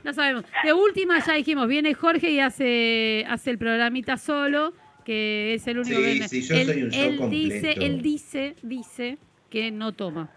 [0.03, 0.45] No sabemos.
[0.63, 4.73] De última ya dijimos, viene Jorge y hace, hace el programita solo,
[5.05, 7.53] que es el único Sí, que sí, yo él, soy un show él completo.
[7.53, 9.17] dice, él dice, dice
[9.51, 10.31] que no toma.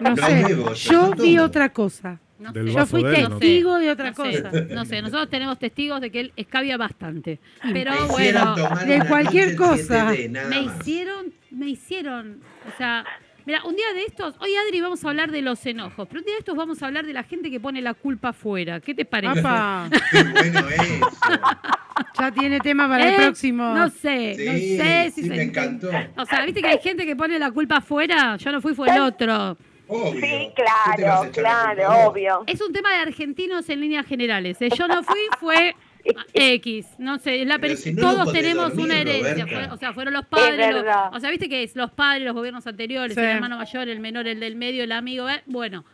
[0.00, 0.90] No, No sé.
[0.90, 2.20] yo vi otra cosa.
[2.38, 2.74] No Del sé.
[2.74, 3.38] Yo fui de él, ¿no?
[3.38, 4.50] testigo de otra No sé, cosa.
[4.74, 7.38] no sé, nosotros tenemos testigos de que él escabia bastante.
[7.72, 8.54] Pero Me bueno,
[8.86, 10.12] de cualquier cosa.
[10.12, 12.40] 7D, nada me hicieron, me hicieron,
[12.72, 13.04] o sea,
[13.46, 16.26] mira, un día de estos, hoy Adri vamos a hablar de los enojos, pero un
[16.26, 18.80] día de estos vamos a hablar de la gente que pone la culpa afuera.
[18.80, 19.40] ¿Qué te parece?
[19.40, 21.10] Apa, Qué bueno eso.
[22.20, 23.16] ya tiene tema para el ¿Eh?
[23.24, 23.74] próximo.
[23.74, 24.52] No sé, Sí, no
[24.84, 25.88] sé si sí, se me encantó.
[26.16, 28.36] O sea, viste que hay gente que pone la culpa afuera.
[28.36, 29.56] Yo no fui, fue el otro.
[29.88, 30.12] Obvio.
[30.20, 30.62] Sí, ¿Qué
[30.96, 32.44] te vas a claro, claro, obvio.
[32.46, 34.60] Es un tema de argentinos en líneas generales.
[34.60, 34.68] ¿eh?
[34.76, 35.74] Yo no fui, fue
[36.34, 36.86] X.
[36.98, 39.46] No sé, la si no, todos tenemos dormir, una herencia.
[39.46, 40.72] Fue- o sea, fueron los padres.
[40.72, 41.10] los- verdad.
[41.12, 43.20] o sea, viste que es los padres, los gobiernos anteriores, Sí.
[43.20, 45.28] el hermano mayor, el menor, el del medio, el amigo.
[45.28, 45.42] ¿eh?
[45.46, 45.84] Bueno.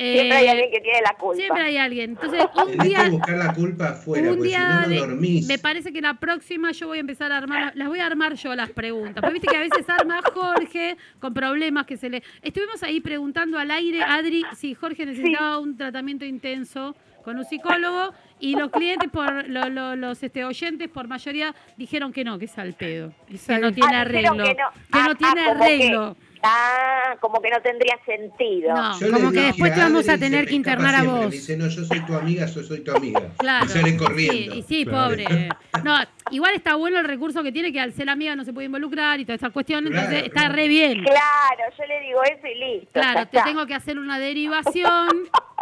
[0.00, 1.36] Siempre hay eh, alguien que tiene la culpa.
[1.36, 2.10] Siempre hay alguien.
[2.10, 3.04] Entonces, un Tenés día.
[3.04, 5.46] que buscar la culpa afuera, Un porque si día no, no de- dormís.
[5.46, 8.34] me parece que la próxima yo voy a empezar a armar, las voy a armar
[8.34, 9.20] yo las preguntas.
[9.20, 12.22] Porque viste que a veces arma Jorge con problemas que se le.
[12.42, 18.14] Estuvimos ahí preguntando al aire, Adri, si Jorge necesitaba un tratamiento intenso con un psicólogo
[18.38, 22.46] y los clientes, por lo- lo- los este, oyentes, por mayoría, dijeron que no, que
[22.46, 23.12] es al pedo.
[23.28, 24.32] Que no tiene Ah, arreglo.
[24.32, 24.44] que no.
[24.46, 24.56] Que
[24.92, 26.16] Ah, no tiene ah, arreglo.
[26.42, 28.74] Ah, como que no tendría sentido.
[28.74, 28.98] No.
[28.98, 31.24] Yo Como que después te vamos a tener que internar a vos.
[31.26, 33.20] Me dice, no, yo soy tu amiga, yo soy tu amiga.
[33.38, 33.66] Claro.
[33.66, 34.52] Y sale corriendo.
[34.54, 35.08] Sí, y sí, Claro.
[35.10, 35.48] pobre.
[35.84, 35.96] No,
[36.30, 39.18] igual está bueno el recurso que tiene que al ser amiga no se puede involucrar
[39.18, 41.02] y toda esta cuestión, Claro, entonces está re bien.
[41.04, 42.90] Claro, yo le digo eso y listo.
[42.92, 45.08] Claro, te tengo que hacer una derivación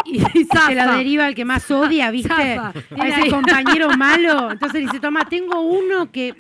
[0.04, 2.56] y, Se la deriva el que más odia, ¿viste?
[2.56, 2.72] Zafa.
[3.00, 4.50] A ese compañero malo.
[4.50, 6.34] Entonces dice, toma, tengo uno que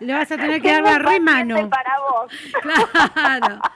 [0.00, 1.20] le vas a tener que dar la re paciente
[1.54, 1.70] mano.
[1.70, 2.32] para vos.
[3.14, 3.60] Claro.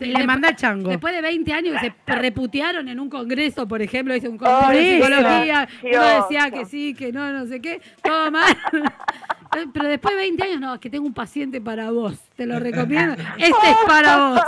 [0.00, 0.90] Y le manda el chango.
[0.90, 4.64] Después de 20 años que se reputearon en un congreso, por ejemplo, hice un congreso
[4.66, 6.28] Por de psicología, uno Dios.
[6.28, 8.54] decía que sí, que no, no sé qué, todo mal.
[9.72, 12.58] Pero después de 20 años, no, es que tengo un paciente para vos, te lo
[12.58, 13.14] recomiendo.
[13.38, 14.40] Este es para vos.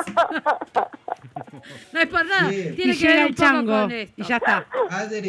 [1.93, 2.73] No es por nada, Sí.
[2.75, 3.81] tiene y que ver llega un poco chango.
[3.83, 4.15] con esto.
[4.17, 4.67] Y ya está.
[4.91, 5.29] Adri,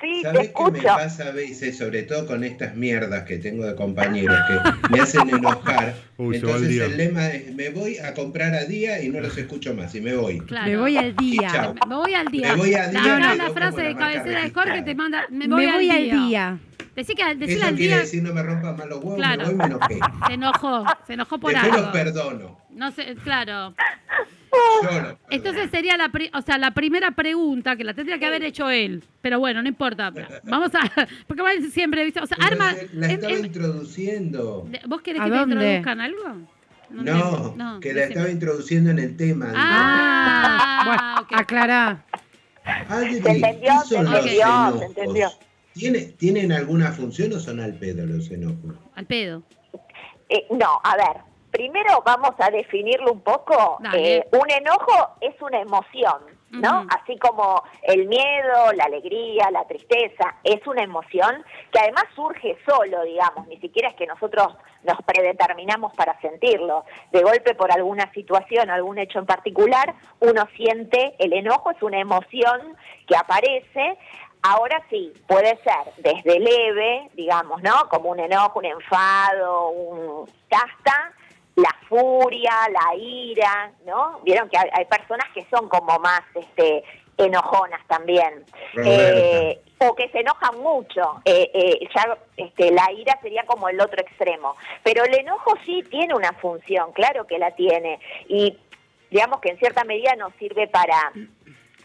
[0.00, 1.76] Sí, te ¿sabés qué me pasa a veces?
[1.76, 5.94] Sobre todo con estas mierdas que tengo de compañeros que me hacen enojar.
[6.16, 6.86] Uy, Entonces día.
[6.86, 10.00] el lema es, me voy a comprar a día y no los escucho más, y
[10.00, 10.38] me voy.
[10.40, 10.66] Claro.
[10.70, 11.74] Me voy al día.
[11.86, 12.52] Me voy al día.
[12.52, 14.50] Me voy al día, no, la frase de cabecera de.
[14.50, 16.14] Jorge te manda, me Me voy, voy, al, al día.
[16.26, 16.58] día.
[16.96, 17.98] Decí que, decile Eso al quiere día.
[18.02, 19.46] decir no me rompan más los huevos, Claro.
[19.48, 19.98] me voy y me enojé.
[20.26, 21.92] Se enojó, se enojó por Después los algo.
[21.92, 22.58] perdono.
[22.70, 23.74] No sé, claro.
[24.82, 28.42] Los Entonces sería la, pri- o sea, la primera pregunta que la tendría que haber
[28.44, 29.02] hecho él.
[29.20, 30.12] Pero bueno, no importa.
[30.44, 30.80] Vamos a.
[31.26, 32.20] Porque va siempre, ¿viste?
[32.20, 32.74] O sea, Pero arma.
[32.94, 34.68] La en- estaba en- introduciendo.
[34.86, 35.54] ¿Vos querés ¿A que te dónde?
[35.56, 36.22] introduzcan algo?
[36.90, 37.54] No.
[37.56, 39.52] No, que la estaba introduciendo en el tema.
[39.54, 41.32] Ah, Bueno, ok.
[41.40, 42.04] aclará.
[42.88, 44.82] Adri, Se entendió, ¿qué se son los entendió, se enojos?
[44.82, 45.30] entendió.
[45.74, 48.74] ¿Tiene, ¿Tienen alguna función o son al pedo los enojos?
[48.94, 49.42] Al pedo.
[50.28, 53.78] Eh, no, a ver, primero vamos a definirlo un poco.
[53.94, 56.86] Eh, un enojo es una emoción, ¿no?
[56.90, 63.02] Así como el miedo, la alegría, la tristeza, es una emoción que además surge solo,
[63.02, 64.48] digamos, ni siquiera es que nosotros
[64.84, 66.84] nos predeterminamos para sentirlo.
[67.12, 72.00] De golpe por alguna situación, algún hecho en particular, uno siente el enojo, es una
[72.00, 73.98] emoción que aparece
[74.42, 77.88] Ahora sí, puede ser desde leve, digamos, ¿no?
[77.90, 81.12] Como un enojo, un enfado, un hasta
[81.58, 84.20] la furia, la ira, ¿no?
[84.22, 86.84] Vieron que hay, hay personas que son como más este
[87.18, 88.44] enojonas también.
[88.76, 91.20] Eh, o que se enojan mucho.
[91.24, 94.56] Eh, eh, ya este, la ira sería como el otro extremo.
[94.82, 98.00] Pero el enojo sí tiene una función, claro que la tiene.
[98.28, 98.56] Y
[99.10, 101.12] digamos que en cierta medida nos sirve para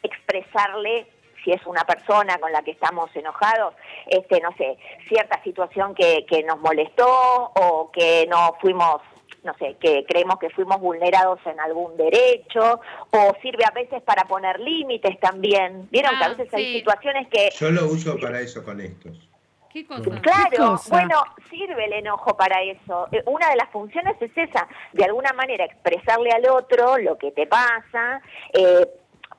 [0.04, 1.08] expresarle
[1.44, 3.74] si es una persona con la que estamos enojados,
[4.08, 4.78] este, no sé,
[5.10, 9.02] cierta situación que, que nos molestó o que no fuimos,
[9.43, 12.80] no sé, que creemos que fuimos vulnerados en algún derecho,
[13.12, 15.88] o sirve a veces para poner límites también.
[15.91, 19.30] Vieron que a Ah, veces hay situaciones que Yo lo uso para eso con estos.
[19.72, 20.04] ¿Qué cosa?
[20.22, 20.89] Claro, cosa?
[20.96, 23.08] bueno, sirve el enojo para eso.
[23.12, 27.32] Eh, Una de las funciones es esa, de alguna manera expresarle al otro lo que
[27.32, 28.22] te pasa,
[28.54, 28.88] eh,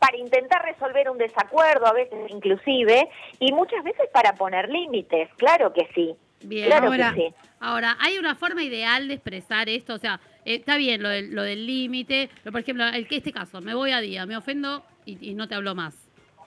[0.01, 5.73] para intentar resolver un desacuerdo, a veces inclusive, y muchas veces para poner límites, claro
[5.73, 6.17] que sí.
[6.45, 6.67] Bien.
[6.67, 7.35] Claro Ahora- que sí.
[7.61, 9.95] Ahora, ¿hay una forma ideal de expresar esto?
[9.95, 13.17] O sea, eh, está bien lo del, lo del límite, pero por ejemplo, el que
[13.17, 15.95] este caso, me voy a día, me ofendo y, y no te hablo más.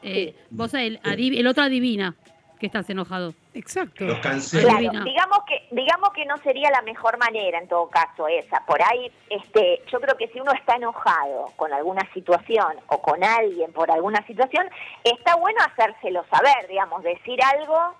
[0.03, 2.13] Eh, Vos, el, el otro adivina
[2.59, 3.33] que estás enojado.
[3.55, 4.05] Exacto.
[4.05, 4.67] Los cancelo.
[4.67, 8.63] Claro, digamos que digamos que no sería la mejor manera en todo caso esa.
[8.67, 13.23] Por ahí, este, yo creo que si uno está enojado con alguna situación o con
[13.23, 14.67] alguien por alguna situación,
[15.03, 17.95] está bueno hacérselo saber, digamos, decir algo.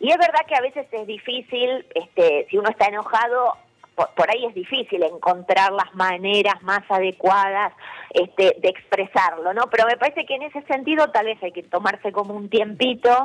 [0.00, 3.54] Y es verdad que a veces es difícil, este, si uno está enojado,
[3.94, 7.72] por, por ahí es difícil encontrar las maneras más adecuadas
[8.10, 9.62] este, de expresarlo, ¿no?
[9.70, 13.24] Pero me parece que en ese sentido tal vez hay que tomarse como un tiempito,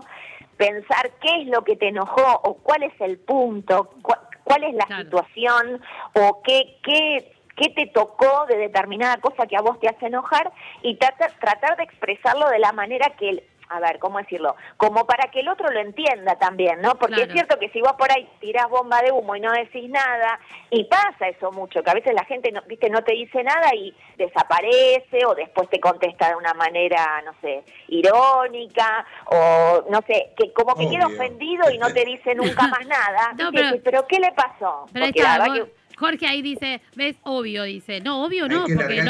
[0.57, 4.73] pensar qué es lo que te enojó o cuál es el punto, cu- cuál es
[4.75, 5.03] la Claro.
[5.03, 5.81] situación
[6.13, 10.51] o qué, qué, qué te tocó de determinada cosa que a vos te hace enojar
[10.84, 14.55] y tratar, tratar de expresarlo de la manera que a ver, ¿cómo decirlo?
[14.77, 16.95] Como para que el otro lo entienda también, ¿no?
[16.95, 17.27] Porque Claro.
[17.29, 20.39] es cierto que si vos por ahí tirás bomba de humo y no decís nada,
[20.69, 23.73] y pasa eso mucho, que a veces la gente, no, viste, no te dice nada
[23.73, 30.34] y desaparece, o después te contesta de una manera, no sé, irónica, o no sé,
[30.38, 33.34] que como que queda ofendido y no te dice nunca más nada.
[33.38, 34.86] No, pero- decís, pero ¿qué le pasó?
[34.93, 35.69] Pero Porque la está, verdad vos-
[36.01, 38.01] Jorge ahí dice, ves, obvio, dice.
[38.01, 39.07] No, obvio no, que porque el,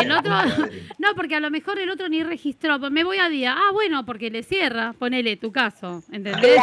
[0.00, 0.34] el otro,
[0.98, 3.54] no, porque a lo mejor el otro ni registró, pues me voy a día.
[3.56, 6.58] Ah, bueno, porque le cierra, ponele tu caso, ¿entendés?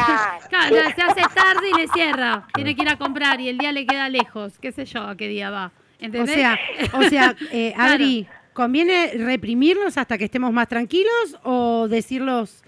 [0.50, 0.76] Claro.
[0.96, 2.46] Se hace tarde y le cierra.
[2.54, 5.16] Tiene que ir a comprar y el día le queda lejos, qué sé yo a
[5.16, 5.68] qué día va.
[5.68, 6.36] O ¿Entendés?
[6.36, 6.60] sea,
[6.94, 7.94] o sea, eh, Claro.
[7.94, 12.64] Adri, ¿conviene reprimirlos hasta que estemos más tranquilos o decirlos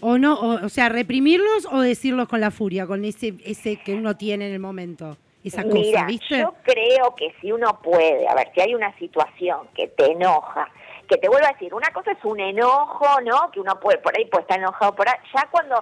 [0.00, 3.94] o no, o, o sea, reprimirlos o decirlos con la furia, con ese ese que
[3.94, 5.16] uno tiene en el momento,
[5.48, 6.38] esa cosa, Mira, ¿viste?
[6.38, 10.68] yo creo que si uno puede, a ver, si hay una situación que te enoja,
[11.08, 13.50] que te vuelvo a decir, una cosa es un enojo, ¿no?
[13.50, 15.76] Que uno puede, por ahí puede estar enojado por ahí, ya cuando,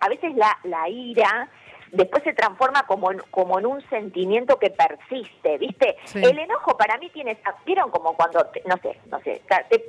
[0.00, 1.48] a veces la, la ira
[1.90, 5.96] después se transforma como en, como en un sentimiento que persiste, ¿viste?
[6.04, 6.20] Sí.
[6.22, 9.40] El enojo para mí tiene, ¿vieron como cuando, te- no sé, no sé,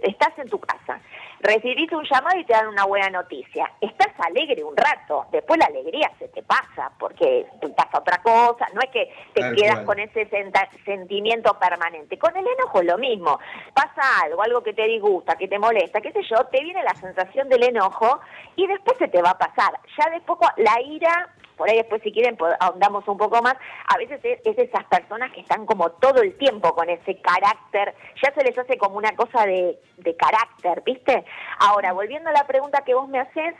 [0.03, 1.01] estás en tu casa,
[1.41, 5.67] recibís un llamado y te dan una buena noticia, estás alegre un rato, después la
[5.67, 9.75] alegría se te pasa, porque te pasa otra cosa, no es que te Tal quedas
[9.75, 9.85] cual.
[9.85, 13.39] con ese senta- sentimiento permanente, con el enojo es lo mismo,
[13.73, 16.93] pasa algo, algo que te disgusta, que te molesta, qué sé yo, te viene la
[16.95, 18.19] sensación del enojo
[18.55, 22.01] y después se te va a pasar, ya después cua- la ira por ahí después
[22.03, 23.53] si quieren ahondamos un poco más,
[23.93, 27.93] a veces es, es esas personas que están como todo el tiempo con ese carácter,
[28.23, 31.25] ya se les hace como una cosa de, de carácter, ¿viste?
[31.59, 33.55] Ahora, volviendo a la pregunta que vos me haces,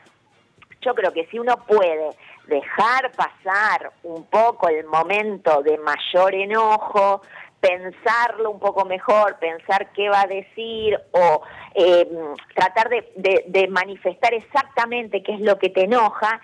[0.82, 2.12] yo creo que si uno puede
[2.48, 7.22] dejar pasar un poco el momento de mayor enojo,
[7.60, 11.42] pensarlo un poco mejor, pensar qué va a decir o
[11.76, 12.08] eh,
[12.56, 16.40] tratar de, manifestar exactamente qué es lo que te enoja,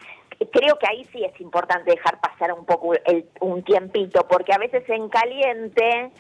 [0.52, 4.58] creo que ahí sí es importante dejar pasar un poco el- un tiempito, porque a
[4.58, 6.12] veces en caliente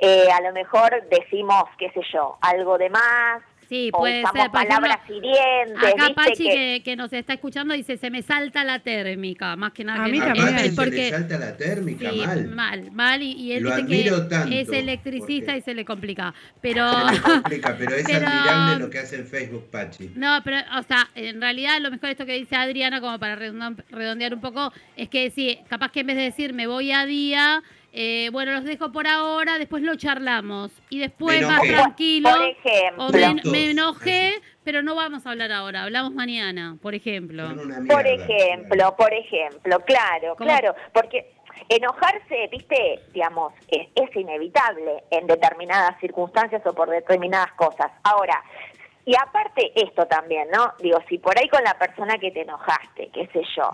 [0.00, 3.40] eh, a lo mejor decimos, qué sé yo, algo de más,
[3.72, 4.50] Sí, o puede usamos ser.
[4.50, 6.14] Palabras ejemplo, hirientes, acá ¿viste?
[6.14, 9.82] Pachi que- que, que nos está escuchando dice, se me salta la térmica, más que
[9.82, 10.02] nada.
[10.02, 10.58] A que mí no- también.
[10.58, 12.48] Se porque- le salta la térmica Sí, mal.
[12.48, 15.84] mal, mal, y, y él Lo dice que tanto, es electricista porque- y se le
[15.86, 16.34] complica.
[16.60, 20.10] Pero, Se le complica, pero es Pero- admirable lo que hace en Facebook, Pachi.
[20.16, 23.36] no, pero, o sea, en realidad lo mejor de esto que dice Adriana, como para
[23.36, 27.06] redondear un poco, es que sí, capaz que en vez de decir me voy a
[27.06, 30.72] día, eh, bueno, los dejo por ahora, después lo charlamos.
[30.88, 32.30] Y después más tranquilo.
[32.30, 33.06] Por ejemplo.
[33.06, 34.32] O me, enojé,
[34.64, 37.48] pero no vamos a hablar ahora, hablamos mañana, por ejemplo.
[37.88, 40.48] Por ejemplo, por ejemplo, claro, ¿Cómo?
[40.48, 41.32] claro, porque
[41.68, 47.92] enojarse, viste, digamos, es, es inevitable en determinadas circunstancias o por determinadas cosas.
[48.04, 48.42] Ahora,
[49.04, 50.72] y aparte esto también, ¿no?
[50.80, 53.70] Digo, si por ahí con la persona que te enojaste, qué sé yo,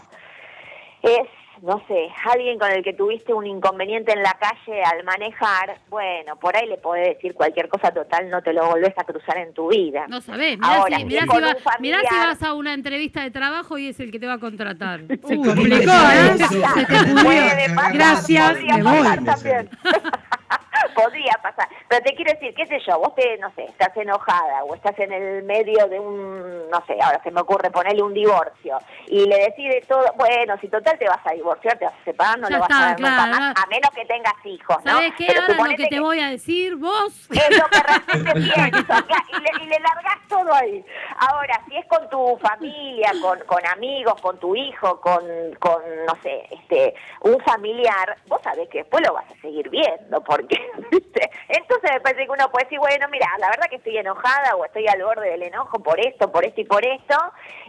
[1.02, 1.28] es,
[1.62, 6.36] no sé, alguien con el que tuviste un inconveniente en la calle al manejar, bueno,
[6.36, 9.52] por ahí le podés decir cualquier cosa total, no te lo volvés a cruzar en
[9.54, 10.06] tu vida.
[10.08, 13.30] No sabés, mirá, Ahora, si, mirá, va- familiar- mirá si vas a una entrevista de
[13.30, 15.00] trabajo y es el que te va a contratar.
[15.26, 16.38] Se Uy, complicó, no, ¿eh?
[16.38, 19.08] Se te Gracias, podría me voy.
[20.94, 21.68] podría pasar.
[21.88, 24.98] Pero te quiero decir, qué sé yo, vos te, no sé, estás enojada o estás
[24.98, 29.26] en el medio de un, no sé, ahora se me ocurre ponerle un divorcio y
[29.26, 32.48] le decide todo, bueno, si total te vas a divorciar, te vas a separar, no
[32.48, 33.62] Ya lo vas está, a ver nunca claro, más, no.
[33.62, 34.92] a menos que tengas hijos, ¿no?
[34.92, 35.26] ¿Sabés qué?
[35.28, 37.28] Pero Ahora lo que te voy a decir, vos.
[37.30, 38.94] es lo que realmente pienso,
[39.32, 40.84] y le, y le largás todo ahí.
[41.18, 45.22] Ahora, si es con tu familia, con, con amigos, con tu hijo, con,
[45.58, 50.20] con, no sé, este, un familiar, vos sabés que después lo vas a seguir viendo,
[50.22, 50.56] porque,
[50.90, 51.30] ¿viste?
[51.48, 54.64] Entonces me parece que uno puede decir, bueno, mira, la verdad que estoy enojada o
[54.64, 57.16] estoy al borde del enojo por esto, por esto y por esto,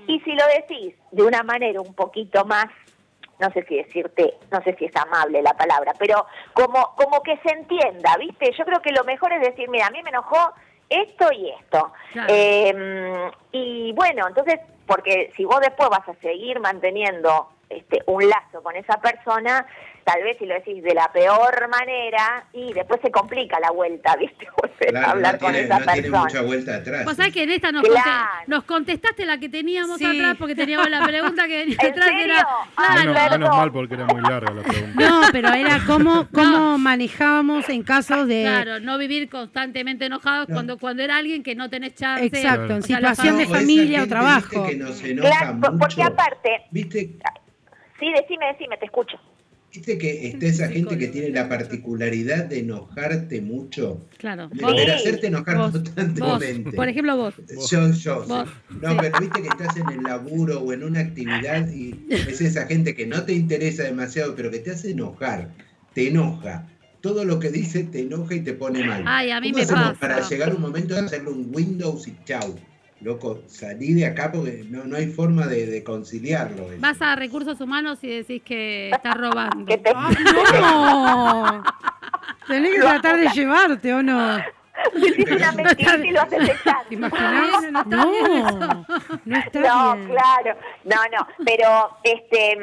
[0.07, 2.67] y si lo decís de una manera un poquito más
[3.39, 7.37] no sé si decirte, no sé si es amable la palabra, pero como, como que
[7.37, 8.51] se entienda, ¿viste?
[8.51, 10.51] Yo creo que lo mejor es decir, mira, a mí me enojó
[10.89, 11.93] esto y esto.
[12.11, 12.27] Claro.
[12.29, 18.63] Eh, y bueno, entonces, porque si vos después vas a seguir manteniendo este, un lazo
[18.63, 19.65] con esa persona,
[20.03, 24.15] tal vez si lo decís de la peor manera, y después se complica la vuelta,
[24.19, 24.47] ¿viste?
[24.59, 26.23] Volver a Claro, hablar no con tiene, esa no tiene persona.
[26.23, 27.05] mucha vuelta atrás.
[27.05, 28.27] Vos sabés que en esta nos, Claro.
[28.47, 30.05] nos contestaste la que teníamos Sí.
[30.05, 32.05] atrás porque teníamos la pregunta que venía ¿En atrás.
[32.09, 32.23] serio?
[32.25, 34.95] Era, Ah, claro, Menos, mal porque era muy larga la pregunta.
[35.09, 38.41] No, pero era cómo, cómo manejábamos en casos de...
[38.43, 40.55] claro, no vivir constantemente enojados No.
[40.55, 42.25] cuando, cuando era alguien que no tenés chance.
[42.25, 44.65] Exacto, en situación de familia o trabajo.
[44.65, 45.77] Que nos enoja Claro, mucho.
[45.77, 47.17] porque aparte, Viste,
[47.99, 49.17] sí, decime, decime, te escucho.
[49.71, 54.07] viste que está esa gente que tiene la particularidad de enojarte mucho.
[54.17, 54.49] Claro.
[54.49, 56.71] De, hacerte enojar vos, constantemente.
[56.71, 57.35] por ejemplo, vos.
[57.69, 58.29] Yo, yo, sí.
[58.29, 58.49] Vos,
[58.81, 58.97] No, sí.
[58.99, 62.95] pero viste que estás en el laburo o en una actividad y es esa gente
[62.95, 65.51] que no te interesa demasiado, pero que te hace enojar,
[65.93, 66.67] te enoja.
[67.01, 69.03] Todo lo que dice te enoja y te pone mal.
[69.05, 69.97] Ay, a mí ¿Cómo me pasa.
[69.99, 72.55] Para llegar un momento de hacerle un Windows y chau.
[73.01, 76.71] Loco, salí de acá porque no, no hay forma de, de conciliarlo.
[76.71, 76.81] eso.
[76.81, 79.65] Vas a recursos humanos y decís que estás robando.
[79.65, 80.15] Que te- ¡Ay,
[80.61, 81.63] no!
[82.47, 84.37] Tenés que tratar de llevarte, ¿o no?
[84.93, 86.85] Decís una mentira y lo haces echar.
[86.87, 87.71] ¿Te imaginas?
[87.71, 88.85] No, no No,
[89.25, 90.09] no está No, bien.
[90.09, 90.57] claro.
[90.85, 91.27] No, no.
[91.45, 92.57] Pero, este.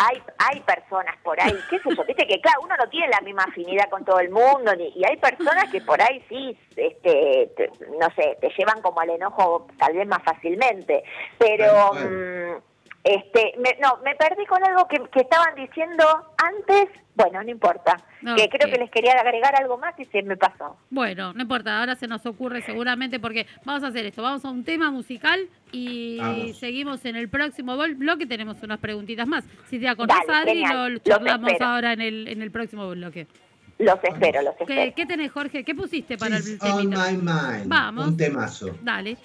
[0.00, 3.20] Hay, hay personas por ahí, qué sé yo, viste que claro, uno no tiene la
[3.20, 7.52] misma afinidad con todo el mundo, ni, y hay personas que por ahí sí, este,
[7.56, 11.04] te- no sé, te llevan como al enojo tal vez más fácilmente,
[11.38, 11.92] pero,
[13.04, 16.04] este, me, no, me perdí con algo que, que estaban diciendo
[16.42, 17.96] antes, bueno, no importa,
[18.36, 20.76] que creo que les quería agregar algo más y se me pasó.
[20.90, 24.50] Bueno, no importa, ahora se nos ocurre seguramente porque vamos a hacer esto, vamos a
[24.50, 26.58] un tema musical y Vamos.
[26.58, 29.44] seguimos en el próximo bloque, tenemos unas preguntitas más.
[29.68, 32.88] Si te acordás, Dale, Adri, genial, lo los charlamos ahora en el, en el próximo
[32.88, 33.26] bloque.
[33.78, 34.66] Los espero, los espero.
[34.66, 35.62] ¿Qué, qué tenés, Jorge?
[35.64, 37.10] ¿Qué pusiste para She's el on temita?
[37.10, 37.66] my mind.
[37.66, 38.06] Vamos.
[38.06, 38.70] Un temazo.
[38.82, 39.16] Dale.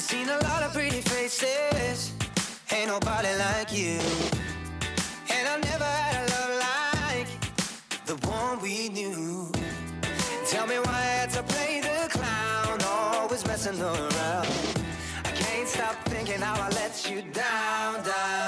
[0.00, 2.14] I've seen a lot of pretty faces,
[2.72, 4.00] ain't nobody like you.
[5.28, 9.52] And I never had a love like the one we knew.
[10.46, 14.48] Tell me why I had to play the clown, always messing around.
[15.22, 18.39] I can't stop thinking how I let you down, down, down.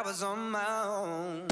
[0.00, 1.49] I was on my own.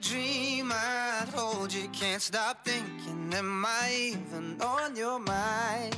[0.00, 1.88] Dream, I'd hold you.
[1.88, 3.32] Can't stop thinking.
[3.34, 5.96] Am I even on your mind?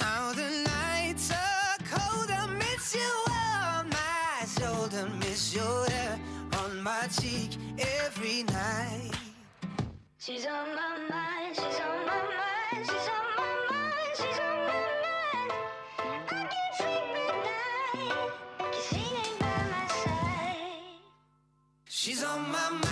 [0.00, 2.30] Now the nights are cold.
[2.30, 5.08] I miss you on my shoulder.
[5.18, 6.18] Miss your hair
[6.60, 7.56] on my cheek
[8.04, 9.10] every night.
[10.18, 12.41] She's on my mind, she's on my mind,
[22.32, 22.91] on my mind,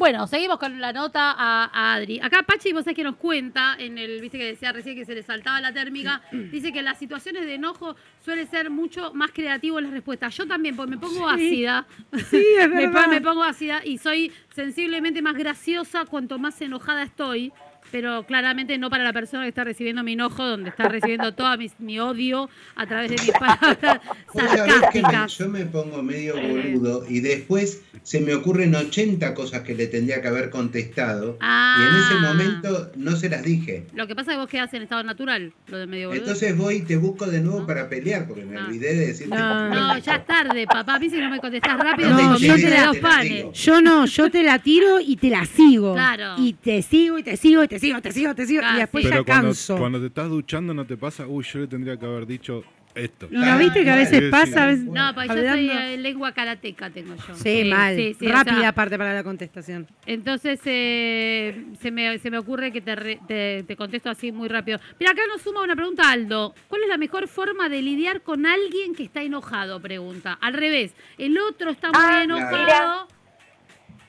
[0.00, 2.20] Bueno, seguimos con la nota a, a Adri.
[2.20, 5.14] Acá Pachi, vos sabés que nos cuenta, en el, viste que decía recién que se
[5.14, 7.94] le saltaba la térmica, dice que en las situaciones de enojo
[8.24, 10.34] suele ser mucho más creativo en las respuestas.
[10.38, 11.34] Yo también, porque me pongo Sí.
[11.34, 11.86] ácida.
[12.30, 13.08] Sí, es verdad.
[13.08, 17.52] me pongo ácida y soy sensiblemente más graciosa cuanto más enojada estoy.
[17.90, 21.56] Pero claramente no para la persona que está recibiendo mi enojo, donde está recibiendo todo
[21.58, 24.00] mi, mi odio a través de mis palabras
[24.34, 25.38] sarcásticas.
[25.38, 30.22] yo me pongo medio boludo y después se me ocurren 80 cosas que le tendría
[30.22, 32.20] que haber contestado y en ese Ah.
[32.32, 33.86] momento no se las dije.
[33.94, 36.22] Lo que pasa es que vos quedás en estado natural, lo de medio boludo.
[36.22, 39.34] Entonces voy y te busco de nuevo para pelear porque me olvidé de decirte.
[39.36, 40.94] No, ya es tarde, papá.
[40.94, 43.52] A mí si no me contestás rápido, No, te la- te la.
[43.52, 45.92] Yo no, yo te la tiro y te la sigo.
[45.94, 46.34] Claro.
[46.38, 48.62] Y te sigo y te sigo y te sigo, te sigo, te sigo.
[48.64, 49.76] Ah, y después Pero ya cuando, canso.
[49.78, 52.62] cuando te estás duchando no te pasa, uy, yo le tendría que haber dicho
[52.92, 53.28] esto.
[53.30, 54.64] ¿No viste que a veces pasa?
[54.64, 57.34] A veces, No, yo hablando- soy eh, lengua karateca, tengo yo.
[57.36, 57.94] Sí, mal.
[57.94, 59.86] sí, sí, o Rápida sea, aparte para la contestación.
[60.06, 64.48] entonces eh, se, me, se me ocurre que te, re- te, te contesto así muy
[64.48, 64.80] rápido.
[64.98, 66.52] Mira, acá nos suma una pregunta Aldo.
[66.66, 69.80] ¿Cuál es la mejor forma de lidiar con alguien que está enojado?
[69.80, 70.36] Pregunta.
[70.40, 72.58] Al revés, el otro está muy Ah, enojado.
[72.58, 73.06] mira.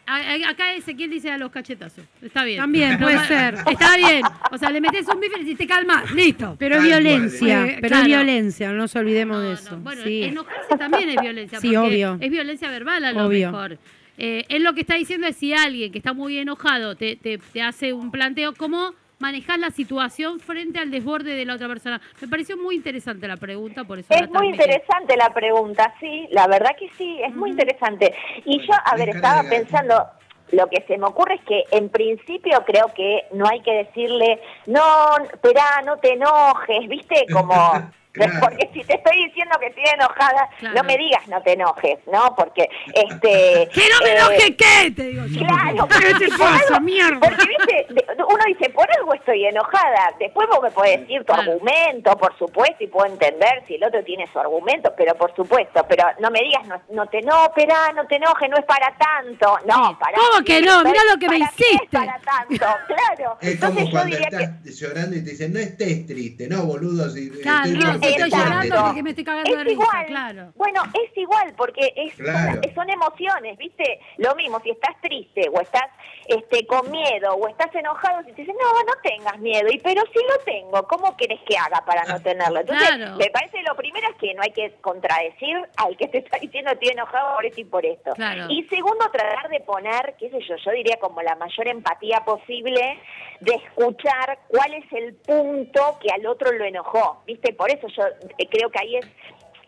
[0.06, 2.04] A- a- Acá Ezequiel dice a los cachetazos.
[2.22, 2.58] Está bien.
[2.60, 3.56] También, puede No, ser.
[3.70, 4.22] Está bien.
[4.52, 6.12] O sea, le metes un bife y te calmas.
[6.12, 6.56] Listo.
[6.60, 8.02] Pero es violencia, Eh, pero claro.
[8.04, 9.54] es violencia, no nos olvidemos No, de no.
[9.54, 9.78] eso.
[9.78, 10.24] Bueno, sí.
[10.24, 11.60] enojarse también es violencia.
[11.60, 12.18] Sí, obvio.
[12.20, 13.52] Es violencia verbal a lo Obvio.
[13.52, 13.78] mejor.
[14.18, 17.38] Eh, él lo que está diciendo es si alguien que está muy enojado te, te-
[17.38, 22.02] te hace un planteo, ¿cómo manejar la situación frente al desborde de la otra persona?
[22.20, 26.48] Me pareció muy interesante la pregunta, por eso Es muy interesante la pregunta, sí, la
[26.48, 28.14] verdad que sí, es muy interesante.
[28.46, 30.06] Y yo, a ver, estaba pensando,
[30.52, 34.42] lo que se me ocurre es que en principio creo que no hay que decirle,
[34.66, 37.26] no, esperá, no te enojes, ¿viste?
[37.32, 37.92] Como...
[38.14, 38.34] Claro.
[38.42, 40.76] Porque si te estoy diciendo que estoy enojada, Claro.
[40.76, 42.36] no me digas no te enojes, ¿no?
[42.36, 43.70] Porque, este...
[43.74, 44.92] ¡Que no me eh, enoje qué!
[44.92, 45.40] Te digo yo.
[45.46, 47.20] Claro, ¿Qué te pasa, algo- mierda?
[47.22, 47.88] Porque, viste,
[48.18, 50.14] uno dice, por algo estoy enojada.
[50.20, 51.52] Después vos me podés decir tu Claro.
[51.54, 55.86] argumento, por supuesto, y puedo entender si el otro tiene su argumento, pero por supuesto,
[55.88, 58.94] pero no me digas, no, no te no, espera, no te enojes, no es para
[58.98, 59.58] tanto.
[59.66, 60.84] No, para ¿Cómo que no?
[60.84, 61.84] Mirá lo que me ¿para qué hiciste.
[61.86, 63.38] es para tanto, claro.
[63.42, 64.24] Es Entonces yo cuando que...
[64.24, 67.10] estás llorando y te dicen, no estés triste, no, boludo.
[67.10, 68.82] Si, Claro, estoy no, estoy llorando sientes".
[68.82, 70.52] porque me estoy cagando de Es risa, igual, claro.
[70.56, 72.62] bueno, es igual porque es, Claro.
[72.64, 74.00] son, son emociones, ¿viste?
[74.18, 75.86] Lo mismo, si estás triste o estás
[76.28, 80.02] este, con miedo o estás enojado, si te dicen, no, no tengas miedo, y pero
[80.14, 82.60] si lo tengo, ¿cómo querés que haga para no tenerlo?
[82.60, 83.16] Entonces, Claro.
[83.18, 86.72] me parece lo primero es que no hay que contradecir al que te está diciendo
[86.72, 88.12] estoy enojado por esto y por esto.
[88.14, 88.46] Claro.
[88.50, 93.00] Y segundo, tratar de poner, qué sé yo, yo diría como la mayor empatía posible
[93.40, 97.54] de escuchar cuál es el punto que al otro lo enojó, ¿viste?
[97.54, 98.04] Por eso yo
[98.38, 99.06] eh, creo que ahí es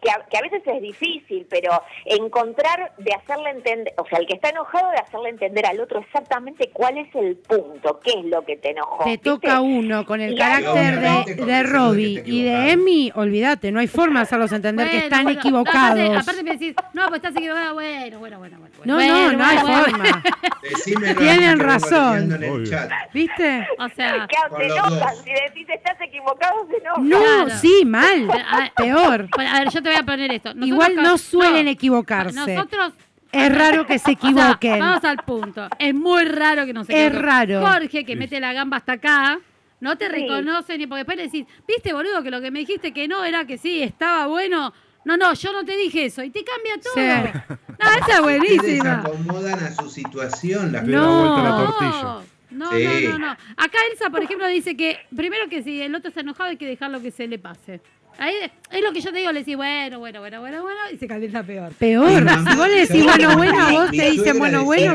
[0.04, 4.28] que a, que a veces es difícil, pero encontrar de hacerle entender, o sea, el
[4.28, 8.26] que está enojado de hacerle entender al otro exactamente cuál es el punto, qué es
[8.26, 9.04] lo que te enojó.
[9.04, 9.24] Te ¿viste?
[9.24, 12.72] toca uno con el Y carácter de, de de Robbie te y de.
[12.72, 16.00] Emi, olvídate, no hay forma de hacerlos entender que están bueno, equivocados.
[16.00, 17.74] Aparte, aparte me decís, no, pues estás equivocada.
[17.74, 18.58] Bueno, bueno, bueno.
[18.60, 20.24] bueno no, bueno, no, no hay forma.
[20.62, 22.14] Decímelo Tienen razón.
[22.30, 22.70] leyendo en el Obvio.
[22.72, 22.92] chat.
[23.14, 23.68] ¿Viste?
[23.80, 27.10] O sea, Claro, los enojan, si decís estás equivocado, se enojan.
[27.10, 27.50] No, Claro.
[27.62, 28.28] sí, mal,
[28.76, 29.28] peor.
[29.38, 30.50] a ver, yo te voy a poner esto.
[30.50, 32.36] Nosotros Igual no suelen equivocarse.
[32.36, 32.94] Nosotros
[33.32, 34.80] Es raro que se O sea, equivoquen.
[34.80, 35.68] vamos al punto.
[35.80, 37.24] Es muy raro que no se Es equivoquen.
[37.26, 37.66] raro.
[37.66, 39.40] Jorge, que mete la gamba hasta acá,
[39.80, 40.12] no te Sí.
[40.12, 43.24] reconoce ni porque después le decís, viste, boludo, que lo que me dijiste que no
[43.26, 44.72] era que sí, estaba bueno.
[45.06, 46.24] No, no, yo no te dije eso.
[46.24, 46.94] Y te cambia todo.
[46.94, 47.56] Sí.
[47.78, 49.00] No, esa es buenísima.
[49.02, 51.20] acomodan a su situación las No.
[51.20, 52.04] vuelta la No, tortilla.
[52.52, 53.06] no, Sí.
[53.08, 53.32] no, no, no.
[53.58, 56.68] Acá Elsa, por ejemplo, dice que primero que si el otro está enojado hay que
[56.68, 57.82] dejarlo que se le pase.
[58.18, 58.36] Ahí
[58.72, 61.08] es lo que yo te digo, le decís, bueno, bueno, bueno, bueno, bueno, y se
[61.08, 61.74] calienta peor.
[61.76, 62.10] Peor.
[62.10, 64.94] Si vos le decís bueno, bueno, vos te dicen bueno, bueno,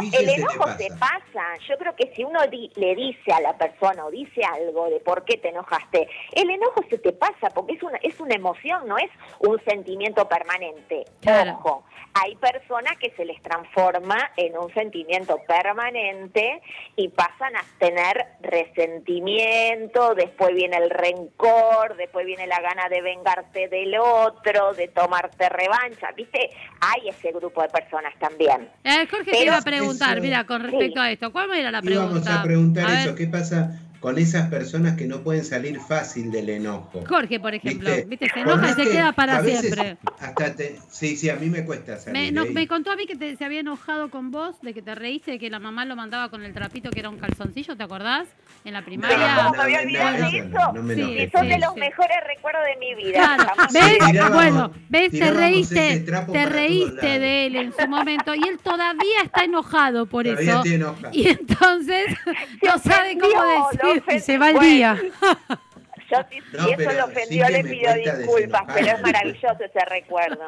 [0.00, 0.78] pille el se enojo pasa.
[0.78, 1.42] se pasa.
[1.68, 5.00] Yo creo que si uno di- le dice a la persona o dice algo de
[5.00, 8.86] por qué te enojaste, el enojo se te pasa porque es una, es una emoción,
[8.88, 9.10] no es
[9.40, 11.04] un sentimiento permanente.
[11.20, 11.52] Claro.
[11.52, 11.84] Ojo,
[12.14, 16.62] hay personas que se les transforma en un sentimiento permanente
[16.96, 23.68] y pasan a tener resentimiento, después viene el rencor, después viene la gana de vengarte
[23.68, 26.50] del otro, de tomarte revancha, ¿viste?
[26.80, 28.68] Hay ese grupo de personas también.
[28.84, 31.06] Eh, Jorge te Pero iba a preguntar, eso- mira, con respecto Sí.
[31.06, 32.40] a esto, ¿cuál era la Íbamos pregunta?
[32.40, 36.30] a preguntar A eso, ver, ¿qué pasa con esas personas que no pueden salir fácil
[36.30, 37.02] del enojo?
[37.08, 38.06] Jorge, por ejemplo, ¿Viste?
[38.06, 38.28] ¿viste?
[38.34, 39.96] Se enoja y se que queda para a veces siempre.
[40.20, 42.12] Hasta te- sí, sí, a mí me cuesta salir.
[42.12, 44.82] Me, no, me contó a mí que te- se había enojado con vos, de que
[44.82, 47.78] te reíste, de que la mamá lo mandaba con el trapito que era un calzoncillo,
[47.78, 48.28] ¿te acordás?
[48.66, 49.36] En la primaria.
[49.36, 50.58] ¿cómo no, me había olvidado no, de eso eso?
[50.58, 53.36] no, no me Sí, son de los mejores recuerdos de mi vida.
[53.36, 54.32] Claro, ¿ves?
[54.34, 55.12] bueno, ¿ves?
[55.12, 60.24] Te reíste, te reíste de él en su momento y él todavía está enojado por
[60.24, 60.56] Todavía eso.
[60.58, 61.08] estoy enojado.
[61.14, 62.06] Y entonces
[62.62, 63.93] no sabe cómo decir.
[63.98, 64.16] Ofendió.
[64.16, 64.98] Y se va el Bueno, día.
[66.10, 69.56] Yo, si, No, si eso pero lo ofendió, sí le pido disculpas, pero es maravilloso
[69.64, 70.44] ese recuerdo.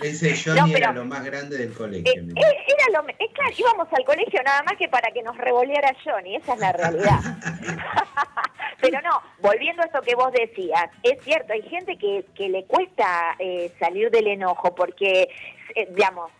[0.00, 2.10] Ese, ese Johnny No, pero- era lo más grande del colegio.
[2.10, 5.22] Eh, eh, era lo, me- es claro, íbamos al colegio nada más que para que
[5.22, 7.20] nos revoleara Johnny, esa es la realidad.
[8.80, 12.64] Pero no, volviendo a esto que vos decías, es cierto, hay gente que, que le
[12.64, 15.28] cuesta eh, salir del enojo porque,
[15.74, 16.30] eh, digamos,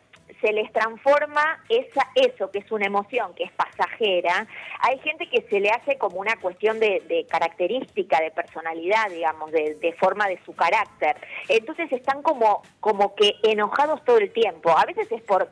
[0.42, 4.46] se les transforma esa, eso que es una emoción, que es pasajera.
[4.80, 9.52] Hay gente que se le hace como una cuestión de, de característica, de personalidad, digamos,
[9.52, 11.16] de, forma de su carácter.
[11.48, 14.76] Entonces están como, como que enojados todo el tiempo.
[14.76, 15.48] A veces es por,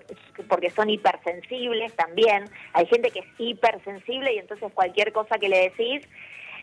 [0.49, 2.45] porque son hipersensibles también.
[2.73, 6.07] Hay gente que es hipersensible y entonces cualquier cosa que le decís,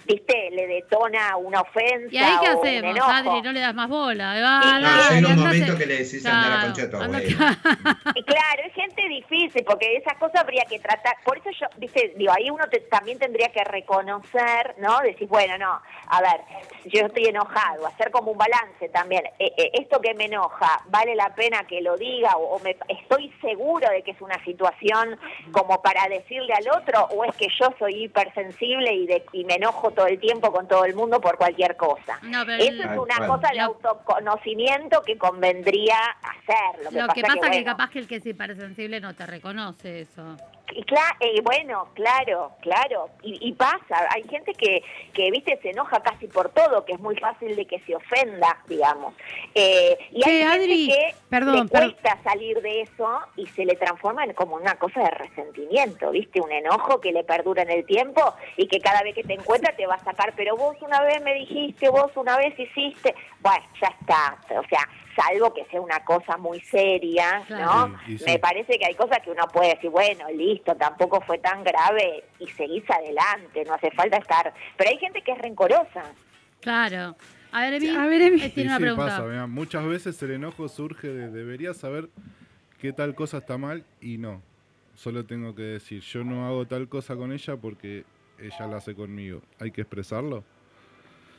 [0.07, 3.11] viste, le detona una ofensa ¿Y ahí qué o un hacemos, enojo.
[3.11, 3.41] Adri?
[3.41, 4.33] No le das más bola.
[4.43, 7.19] Ah, No, llega un momento que le decís anda a concha de tu abuela.
[8.15, 11.15] Y claro, es gente difícil porque esas cosas habría que tratar.
[11.23, 14.99] Por eso yo, viste, digo, ahí uno te- también tendría que reconocer, ¿no?
[15.01, 16.41] Decir, bueno, no, a ver,
[16.85, 19.25] yo estoy enojado, hacer como un balance también.
[19.39, 22.35] Eh, eh, esto que me enoja, ¿vale la pena que lo diga?
[22.37, 25.19] O, o me, estoy seguro de que es una situación
[25.51, 27.03] como para decirle al otro?
[27.11, 30.67] ¿O es que yo soy hipersensible y, de, y me enojo todo el tiempo con
[30.67, 32.19] todo el mundo por cualquier cosa?
[32.21, 36.83] No, pero Eso el- es una cosa de autoconocimiento que convendría hacer.
[36.83, 39.13] Lo que Lo pasa, que pasa que, bueno, capaz que el que es hipersensible no
[39.15, 40.37] te reconoce eso.
[40.69, 44.83] y cla- eh, bueno, claro, claro, y, y pasa, hay gente que,
[45.13, 48.57] que, viste, se enoja casi por todo, que es muy fácil de que se ofenda,
[48.67, 49.13] digamos.
[49.55, 53.75] Eh, y hay gente Adri, que perdón, le cuesta salir de eso y se le
[53.75, 57.85] transforma en como una cosa de resentimiento, viste, un enojo que le perdura en el
[57.85, 58.21] tiempo
[58.57, 61.21] y que cada vez que te encuentra te va a sacar, pero vos una vez
[61.23, 64.81] me dijiste, vos una vez hiciste, bueno, ya está, o sea,
[65.15, 67.87] salvo que sea una cosa muy seria, Claro.
[67.89, 67.99] ¿no?
[68.05, 68.25] Sí, y sí.
[68.27, 72.25] Me parece que hay cosas que uno puede decir, bueno, listo, tampoco fue tan grave
[72.39, 74.53] y seguís adelante, no hace falta estar.
[74.75, 76.03] Pero hay gente que es rencorosa.
[76.61, 77.15] Claro.
[77.51, 78.41] A ver, Emi, A ver, Emi.
[78.41, 79.17] eh, Sí, tiene una sí, pregunta.
[79.23, 79.47] pasa.
[79.47, 82.09] muchas veces el enojo surge de debería saber
[82.81, 84.41] qué tal cosa está mal y no.
[84.95, 88.03] Solo tengo que decir, yo no hago tal cosa con ella porque
[88.39, 89.41] ella la hace conmigo.
[89.59, 90.43] Hay que expresarlo.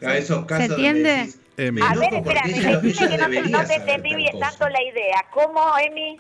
[0.05, 1.11] A esos casos donde entiende?
[1.11, 1.81] decís, Emi.
[1.81, 5.25] me A ver, ella, decime ella que no no te entendí bien tanto la idea.
[5.33, 6.19] ¿Cómo, Emi?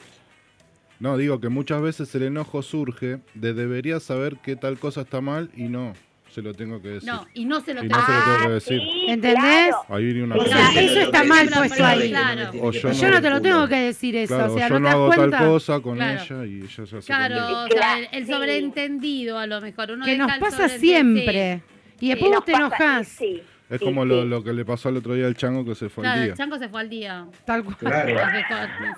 [1.00, 5.20] No, digo que muchas veces el enojo surge de debería saber qué tal cosa está
[5.20, 5.94] mal y no.
[6.38, 7.08] Se lo tengo que decir.
[7.10, 8.80] No, y no se lo Y tengo no se lo tengo que Ah, decir.
[8.80, 9.40] sí, ¿Entendés?
[9.42, 9.76] claro.
[9.88, 10.80] Ahí viene una O sea, cosa.
[10.80, 12.08] eso está mal puesto ahí.
[12.10, 12.50] Claro.
[12.60, 14.80] O yo Yo no te lo tengo que decir eso, Claro, o sea, yo no
[14.80, 15.38] no te hago tal cuenta.
[15.38, 16.22] cosa con Claro.
[16.22, 18.32] ella y ella se hace Claro, o sea, Claro, el, el sí.
[18.32, 19.90] sobreentendido a lo mejor.
[19.90, 21.62] Uno Que deja nos pasa siempre.
[22.00, 23.08] Y Y después nos vos te pasa- enojás.
[23.08, 23.42] Sí.
[23.70, 24.28] Es Sí, como lo, sí.
[24.28, 26.24] lo que le pasó al otro día al chango que se fue Claro, al el
[26.28, 26.36] día.
[26.36, 27.26] chango se fue al día.
[27.44, 27.76] Tal cual.
[27.76, 28.14] Claro.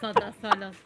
[0.01, 0.77] Nosotros solos.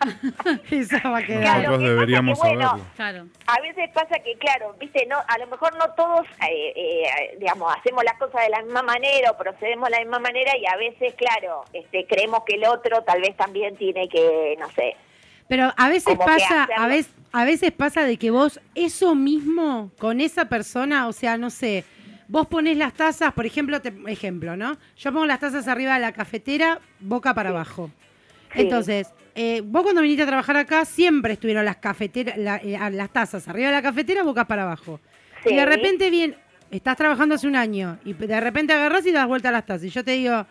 [0.70, 1.40] Esa va a quedar.
[1.42, 2.86] Claro, Nosotros deberíamos que, bueno, saberlo.
[2.96, 3.26] Claro.
[3.46, 7.72] A veces pasa que, claro, viste, no, a lo mejor no todos, eh, eh, digamos,
[7.76, 10.76] hacemos las cosas de la misma manera o procedemos de la misma manera y a
[10.76, 14.94] veces, claro, este, creemos que el otro tal vez también tiene que, no sé,
[15.48, 20.20] Pero a veces pasa, a veces, a veces pasa de que vos eso mismo con
[20.20, 21.84] esa persona, o sea, no sé,
[22.28, 24.76] vos ponés las tazas, por ejemplo, te- ejemplo, ¿no?
[24.96, 27.90] Yo pongo las tazas arriba de la cafetera, boca para abajo.
[28.52, 28.60] Sí.
[28.62, 33.10] Entonces, eh, vos cuando viniste a trabajar acá siempre estuvieron las cafeteras, la- eh, las
[33.10, 35.00] tazas arriba de la cafetera, boca para abajo.
[35.44, 35.52] Sí.
[35.52, 36.36] Y de repente bien,
[36.70, 39.84] estás trabajando hace un año y de repente agarrás y das vuelta a las tazas.
[39.84, 40.46] Y yo te digo,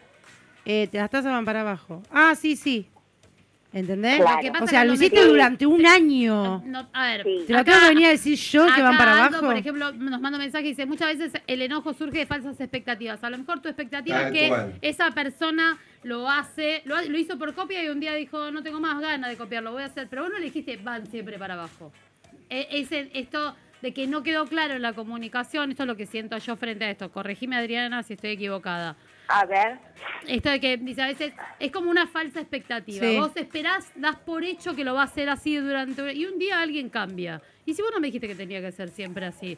[0.66, 2.02] eh, te- las tazas van para abajo.
[2.12, 2.88] Ah, sí, sí.
[3.76, 4.22] ¿Entendés?
[4.22, 4.52] Claro.
[4.54, 6.64] Pasa O sea, lo hiciste durante un año.
[6.66, 7.44] No, a ver, Sí.
[7.46, 9.46] ¿Te lo tengo que venir a decir yo que van para abajo?
[9.46, 12.58] por ejemplo, nos manda un mensaje y dice, muchas veces el enojo surge de falsas
[12.62, 13.22] expectativas.
[13.22, 14.74] A lo mejor tu expectativa Tal es que cual.
[14.82, 18.64] esa persona lo hace, lo, ha- lo hizo por copia y un día dijo, no
[18.64, 20.08] tengo más ganas de copiarlo, voy a hacer.
[20.10, 21.92] Pero vos no le dijiste, van siempre para abajo.
[22.50, 26.06] E- ese- esto de que no quedó claro en la comunicación, esto es lo que
[26.06, 27.12] siento yo frente a esto.
[27.12, 28.96] Corregime, Adriana, si estoy equivocada.
[29.28, 29.80] A ver,
[30.28, 33.06] Esto de que, dice, a veces es como una falsa expectativa.
[33.06, 33.18] Sí.
[33.18, 36.14] Vos esperás, das por hecho que lo va a hacer así durante...
[36.14, 37.42] Y un día alguien cambia.
[37.66, 39.58] Y si vos no me dijiste que tenía que ser siempre así.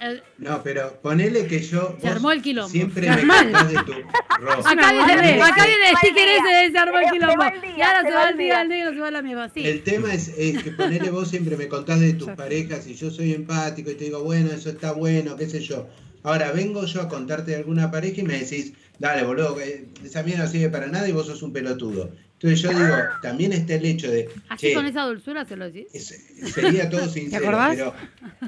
[0.00, 1.96] Eh, No, pero ponele que yo.
[2.00, 2.70] Se armó el quilombo.
[2.70, 3.92] Siempre me de tu.
[3.92, 5.42] Acá, viene, boludez.
[5.42, 7.38] acá viene el sticker ese de armó el quilombo.
[7.38, 9.48] va el día, Y ahora se va el día, el negro se va la misma.
[9.50, 9.66] Sí.
[9.66, 13.10] El tema es, es que ponele vos siempre me contás de tus parejas y yo
[13.10, 15.86] soy empático y te digo, bueno, eso está bueno, qué sé yo.
[16.22, 18.72] Ahora vengo yo a contarte de alguna pareja y me decís,
[19.02, 19.56] dale, boludo,
[20.04, 22.14] esa mierda no sirve para nada y vos sos un pelotudo.
[22.34, 25.64] Entonces yo digo, también está el hecho de, Así che, con esa dulzura se lo
[25.70, 25.86] decís.
[25.92, 27.94] es- sería todo sincero, pero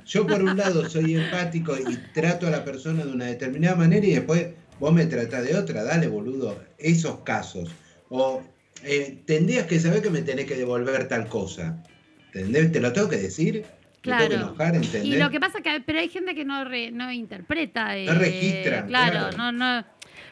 [0.04, 4.06] yo por un lado soy empático y trato a la persona de una determinada manera
[4.06, 4.46] y después
[4.78, 7.68] vos me tratás de otra, dale, boludo, esos casos.
[8.08, 8.42] O
[8.82, 11.82] eh, tendrías que saber que me tenés que devolver tal cosa.
[12.32, 12.72] ¿Entendés?
[12.72, 13.54] ¿Te lo tengo que decir?
[13.54, 14.34] ¿Me tengo que Claro.
[14.34, 14.74] enojar?
[14.74, 15.04] ¿Entendés?
[15.04, 17.96] Y lo que pasa que, pero hay gente que no, re- no interpreta.
[17.96, 19.36] eh, registra, Claro, claro.
[19.38, 19.86] no, no.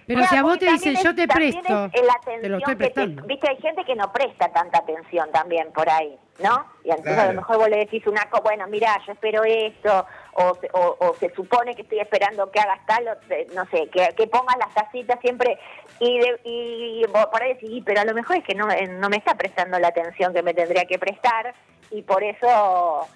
[0.07, 2.77] Pero si a vos te dicen, yo te presto, es la te lo atención estoy
[2.77, 3.23] que te- prestando.
[3.25, 6.67] Viste, hay gente que no presta tanta atención también por ahí, ¿no?
[6.85, 10.05] Y entonces a lo mejor vos le decís una cosa, bueno, mira, yo espero esto,
[10.35, 13.15] o se, o, o se supone que estoy esperando que hagas tal, o
[13.55, 15.59] no sé, que, que pongas las tacitas siempre,
[16.01, 18.67] y, de- y vos por ahí decís, "Y, pero a lo mejor es que no,
[18.67, 21.55] no me está prestando la atención que me tendría que prestar,
[21.91, 23.07] y por eso...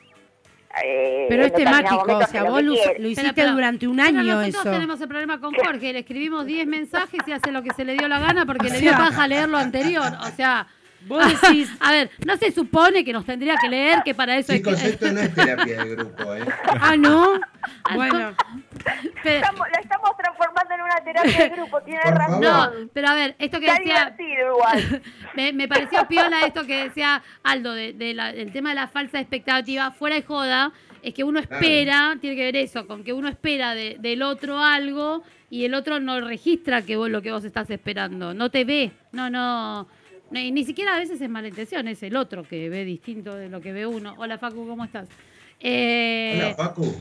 [0.84, 4.70] eh, Pero es temático, o sea, vos lo, hiciste durante un año nosotros eso.
[4.70, 7.94] tenemos el problema con Jorge, le escribimos 10 mensajes y hace lo que se le
[7.94, 10.12] dio la gana porque le dio sea- paja leer lo anterior.
[10.22, 10.66] O sea,
[11.06, 14.52] Vos decís, a ver, no se supone que nos tendría que leer, que para eso
[14.52, 14.88] Chicos, es que...
[14.88, 16.44] esto no es terapia de grupo, ¿eh?
[16.80, 17.34] ah, no.
[17.94, 18.34] Bueno,
[19.22, 22.40] Pero- Estamos, lo estamos transformando en una terapia de grupo, tiene razón.
[22.40, 24.16] no, pero a ver, esto que Está decía...
[24.48, 25.02] igual.
[25.36, 28.88] Me, me pareció piola esto que decía Aldo, de, de la- del tema de la
[28.88, 33.12] falsa expectativa, fuera de joda, es que uno espera, tiene que ver eso, con que
[33.12, 37.30] uno espera de- del otro algo y el otro no registra que vos lo que
[37.32, 39.86] vos estás esperando, no te ve, no, no,
[40.30, 43.48] ni, ni siquiera a veces es mala intención, es el otro que ve distinto de
[43.48, 44.14] lo que ve uno.
[44.18, 45.08] Hola Facu, ¿cómo estás?
[45.60, 46.94] Eh, Hola, Facu.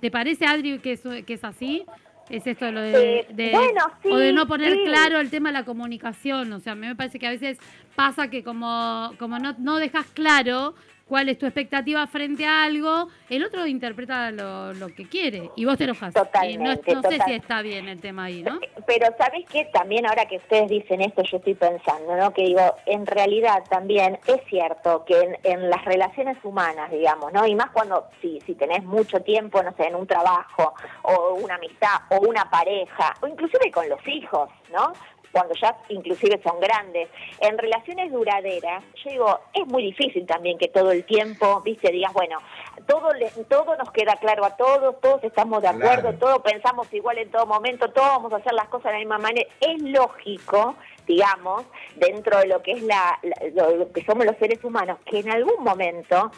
[0.00, 1.84] ¿Te parece, Adri, que es, que es así?
[2.30, 4.82] ¿Es esto de lo de, Eh, de- bueno, sí, o de no poner sí.
[4.84, 6.52] claro el tema de la comunicación?
[6.52, 7.58] O sea, a mí me parece que a veces
[7.94, 10.74] pasa que como, como no, no dejas claro
[11.08, 15.64] cuál es tu expectativa frente a algo, el otro interpreta lo, lo que quiere y
[15.64, 16.14] vos te enojas.
[16.14, 17.32] no, Totalmente, no sé si total.
[17.32, 18.60] está bien el tema ahí, ¿no?
[18.86, 19.64] Pero ¿sabes qué?
[19.72, 22.32] También ahora que ustedes dicen esto, yo estoy pensando, ¿no?
[22.32, 27.46] Que digo, en realidad también es cierto que en, en las relaciones humanas, digamos, ¿no?
[27.46, 31.54] Y más cuando, si, si tenés mucho tiempo, no sé, en un trabajo, o una
[31.54, 34.92] amistad, o una pareja, o inclusive con los hijos, ¿no?
[35.32, 37.08] Cuando ya inclusive son grandes.
[37.40, 42.12] En relaciones duraderas, yo digo, es muy difícil también que todo el tiempo, viste, digas,
[42.12, 42.38] bueno,
[42.86, 46.18] todo, le- todo nos queda claro a todos, todos estamos de acuerdo, Claro.
[46.18, 49.18] todos pensamos igual en todo momento, todos vamos a hacer las cosas de la misma
[49.18, 49.48] manera.
[49.60, 50.74] Es lógico,
[51.06, 51.64] digamos,
[51.96, 55.30] dentro de lo que es la, la- lo que somos los seres humanos, que en
[55.30, 56.30] algún momento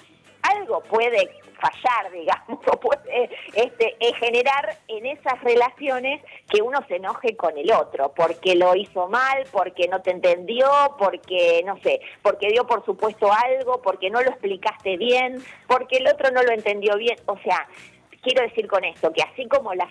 [0.43, 1.30] algo puede
[1.61, 7.57] fallar, digamos, o puede este, eh, generar en esas relaciones que uno se enoje con
[7.57, 10.68] el otro, porque lo hizo mal, porque no te entendió,
[10.99, 16.09] porque, no sé, porque dio por supuesto algo, porque no lo explicaste bien, porque el
[16.09, 17.16] otro no lo entendió bien.
[17.26, 17.68] O sea,
[18.22, 19.88] quiero decir con esto que así como las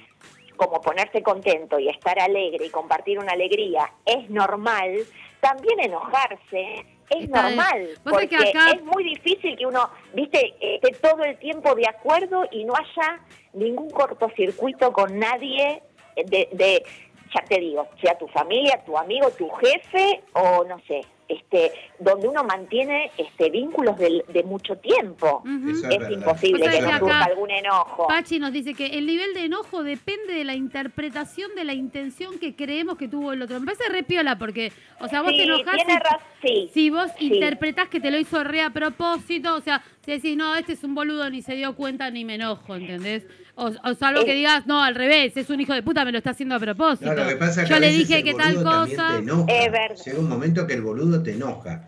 [0.56, 5.06] como ponerse contento y estar alegre y compartir una alegría es normal,
[5.40, 11.24] también enojarse es Está normal, porque acá- es muy difícil que uno, viste, esté todo
[11.24, 13.20] el tiempo de acuerdo y no haya
[13.54, 15.82] ningún cortocircuito con nadie
[16.16, 16.84] de, de,
[17.34, 22.28] ya te digo, sea tu familia, tu amigo, tu jefe o no sé, este, donde
[22.28, 25.44] uno mantiene este vínculos del- de, mucho tiempo.
[25.46, 28.08] Es imposible que sabés no que surja algún enojo.
[28.08, 32.40] Pachi nos dice que el nivel de enojo depende de la interpretación de la intención
[32.40, 33.60] que creemos que tuvo el otro.
[33.60, 35.76] Me parece re piola porque, o sea, vos Sí, te enojás
[36.42, 36.70] sí.
[36.74, 37.34] si vos Sí.
[37.34, 40.84] interpretás que te lo hizo re a propósito, o sea, si decís, no, este es
[40.84, 43.26] un boludo, ni se dio cuenta, ni me enojo, ¿entendés?
[43.56, 44.36] O, o salvo que Eh.
[44.36, 47.14] digas, no, al revés, es un hijo de puta, me lo está haciendo a propósito.
[47.14, 49.08] No, lo que pasa es que Yo a le dije el que tal cosa.
[49.14, 49.52] te enoja.
[49.54, 49.96] Es verdad.
[50.06, 51.82] Llega un momento que el boludo te enoja.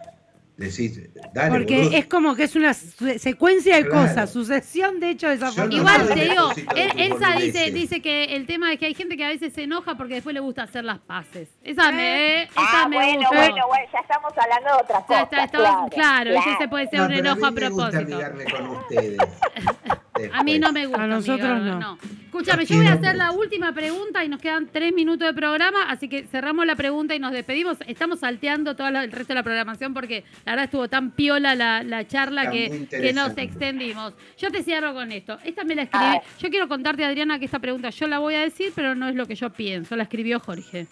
[0.62, 1.01] Decís,
[1.34, 1.97] dale, Porque boludo.
[1.97, 4.07] es como que es una secuencia de Claro.
[4.07, 5.76] cosas, sucesión de hechos desafortunados.
[5.76, 6.51] Igual te digo,
[6.97, 9.95] Elsa dice, dice que el tema es que hay gente que a veces se enoja
[9.95, 11.49] porque después le gusta hacer las paces.
[11.64, 13.36] Esa me, esa Ah, me bueno, gustó.
[13.36, 15.22] bueno, bueno, ya estamos hablando de otra Ya cosa.
[15.24, 18.16] está, estamos- claro, ese se puede ser No, un enojo a, mí me gusta propósito.
[18.16, 19.18] amigarme con ustedes.
[20.34, 20.74] A mí no Después.
[20.74, 21.04] me gusta.
[21.04, 21.98] A nosotros no.
[22.26, 25.84] Escúchame, yo voy a hacer la última pregunta y nos quedan tres minutos de programa,
[25.90, 27.78] así que cerramos la pregunta y nos despedimos.
[27.88, 31.84] Estamos salteando todo el resto de la programación porque la verdad estuvo tan piola la,
[31.84, 34.14] la charla que, que nos extendimos.
[34.38, 35.38] Yo te cierro con esto.
[35.44, 36.06] Esta me la escribí.
[36.06, 36.22] A ver.
[36.40, 39.16] Yo quiero contarte, Adriana, que esta pregunta yo la voy a decir, pero no es
[39.16, 39.96] lo que yo pienso.
[39.96, 40.88] La escribió Jorge.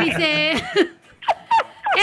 [0.00, 0.54] Dice.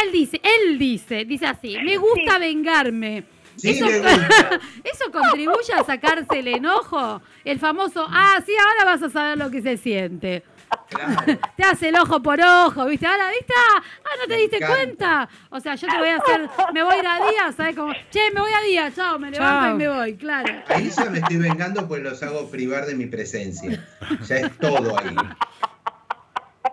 [0.04, 3.24] Él dice, él dice, dice así, me gusta vengarme.
[3.60, 3.86] Sí, eso.
[4.84, 7.22] ¿Eso contribuye a sacarse el enojo?
[7.46, 10.44] El famoso, ah, sí, ahora vas a saber lo que se siente.
[10.90, 11.16] Claro.
[11.58, 13.08] Te hace el ojo por ojo, ¿viste?
[13.08, 13.54] Ahora, ¿viste?
[13.58, 13.82] Ah,
[14.20, 14.76] no te Me diste encanta.
[14.76, 15.30] cuenta.
[15.50, 17.76] O sea, yo te voy a hacer, me voy a ir a día, ¿sabes?
[17.76, 19.76] Como, che, me voy a día, chao, me levanto Chao.
[19.76, 20.54] y me voy, claro.
[20.68, 23.84] Ahí ya me estoy vengando pues los hago privar de mi presencia.
[24.28, 25.16] Ya es todo ahí.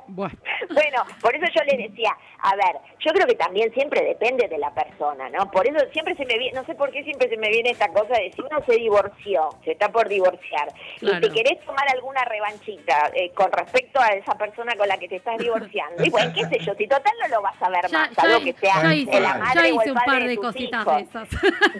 [0.08, 0.34] Bueno,
[0.70, 4.58] Bueno, por eso yo le decía, a ver, yo creo que también siempre depende de
[4.58, 5.50] la persona, ¿no?
[5.50, 7.88] Por eso siempre se me viene, no sé por qué siempre se me viene esta
[7.88, 11.18] cosa de si uno se divorció, se está por divorciar, Claro.
[11.26, 15.08] y si querés tomar alguna revanchita eh, con respecto a esa persona con la que
[15.08, 17.86] te estás divorciando, y bueno, qué sé yo, si total no lo vas a ver
[17.88, 19.96] Ya, más, salvo que sea ya de hice, la ya madre o hice el un
[19.96, 20.96] padre par de tus cositas hijos.
[20.96, 21.28] de esas.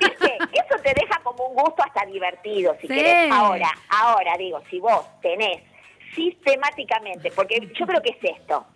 [0.53, 2.95] Eso te deja como un gusto hasta divertido, si Sí.
[2.95, 3.31] querés.
[3.33, 5.61] Ahora, ahora digo, si vos tenés
[6.17, 8.67] sistemáticamente, porque yo creo que es esto,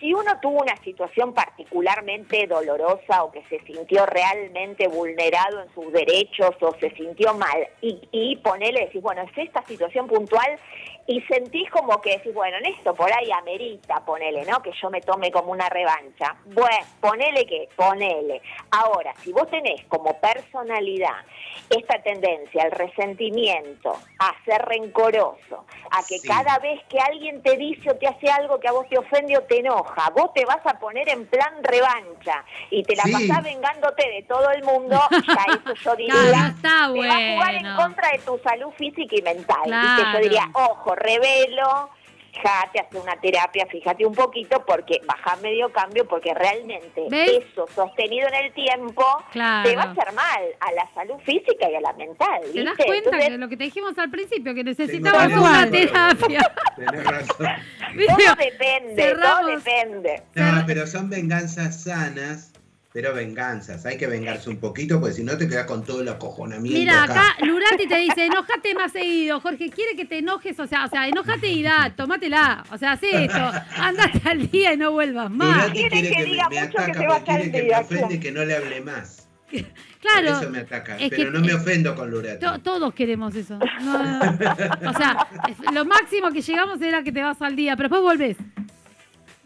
[0.00, 5.92] si uno tuvo una situación particularmente dolorosa o que se sintió realmente vulnerado en sus
[5.92, 10.58] derechos o se sintió mal y, y ponele, decís, bueno, es esta situación puntual
[11.06, 14.62] y sentís como que decís, bueno, en esto por ahí amerita, ponele, ¿no?
[14.62, 16.34] Que yo me tome como una revancha.
[16.46, 18.40] Bueno, ponele que, ponele.
[18.70, 21.16] Ahora, si vos tenés como personalidad
[21.70, 26.28] esta tendencia al resentimiento, a ser rencoroso, a que Sí.
[26.28, 29.36] cada vez que alguien te dice o te hace algo que a vos te ofende
[29.36, 33.12] o te enoja, vos te vas a poner en plan revancha y te la Sí.
[33.12, 37.14] pasás vengándote de todo el mundo, ya eso yo diría, No, no está te va
[37.14, 37.76] a jugar en bueno.
[37.82, 39.62] contra de tu salud física y mental.
[39.64, 40.04] Claro.
[40.14, 41.90] Yo diría, ojo, revelo,
[42.32, 47.44] fíjate, hace una terapia, fíjate un poquito, porque baja medio cambio, porque realmente ¿Ves?
[47.52, 49.68] eso sostenido en el tiempo Claro.
[49.68, 52.40] te va a hacer mal a la salud física y a la mental.
[52.40, 52.64] ¿Te ¿viste?
[52.64, 56.52] das cuenta Entonces, que lo que te dijimos al principio, que necesitabas Tengo una terapia?
[56.76, 57.46] Tenés razón.
[58.08, 59.40] todo depende, Cerramos.
[59.40, 60.22] todo depende.
[60.34, 62.52] No, pero son venganzas sanas,
[62.94, 63.84] pero venganzas.
[63.86, 67.02] Hay que vengarse un poquito, porque si no te quedas con todo el acojonamiento Mira,
[67.02, 67.30] acá.
[67.30, 69.40] acá Lurati te dice, enojate más seguido.
[69.40, 72.62] Jorge, quiere que te enojes, o sea, o sea, enojate y da, tómatela.
[72.70, 75.56] O sea, hace esto, andate al día y no vuelvas más.
[75.64, 77.42] Durati Quiere quiere que que, diga me, me mucho que ataca se va a quiere
[77.50, 79.28] que me día, ofende que no le hable más.
[80.00, 80.34] Claro.
[80.34, 80.96] Por eso me ataca.
[80.98, 82.38] es Pero que- no me ofendo con Lurati.
[82.46, 83.58] To- todos queremos eso.
[83.58, 85.26] No, o sea,
[85.72, 88.36] lo máximo que llegamos era que te vas al día, pero después volvés.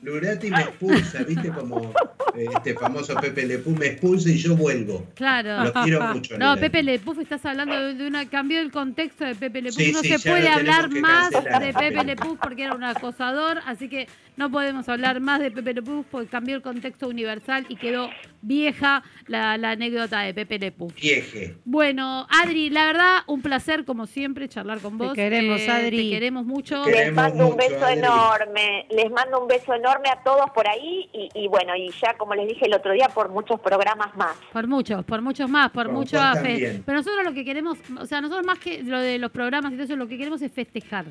[0.03, 1.49] Lurati me expulsa, ¿viste?
[1.51, 1.93] Como
[2.35, 5.07] eh, este famoso Pepe Le Pew me expulsa y yo vuelvo.
[5.15, 5.65] Claro.
[5.65, 6.39] Lo quiero mucho.
[6.39, 6.57] No.
[6.57, 8.29] Pepe Le Puf, estás hablando de, una.
[8.29, 9.79] Cambió el contexto de Pepe Le Puf.
[9.79, 13.61] Sí, no sí, se puede hablar más de Pepe Le Puf porque era un acosador.
[13.67, 14.09] Así que
[14.39, 18.09] no podemos hablar más de Pepe Le Puf porque cambió el contexto universal y quedó
[18.41, 20.95] vieja la, la anécdota de Pepe Le Puf.
[20.95, 21.57] Vieje.
[21.65, 25.15] Bueno, Adri, la verdad, un placer como siempre charlar con Te vos.
[25.15, 26.05] queremos, Eh, Adri.
[26.05, 26.83] Te queremos mucho.
[26.85, 27.99] Te Les Queremos mando un beso Adri.
[27.99, 32.15] enorme, les mando un beso enorme a todos por ahí y, y bueno, y ya
[32.17, 34.37] como les dije el otro día, por muchos programas más.
[34.53, 36.83] Por muchos, por muchos más, por Por mucho vos fe- también.
[36.87, 39.75] Pero nosotros lo que queremos, o sea, nosotros más que lo de los programas y
[39.75, 41.07] todo eso, lo que queremos es festejar.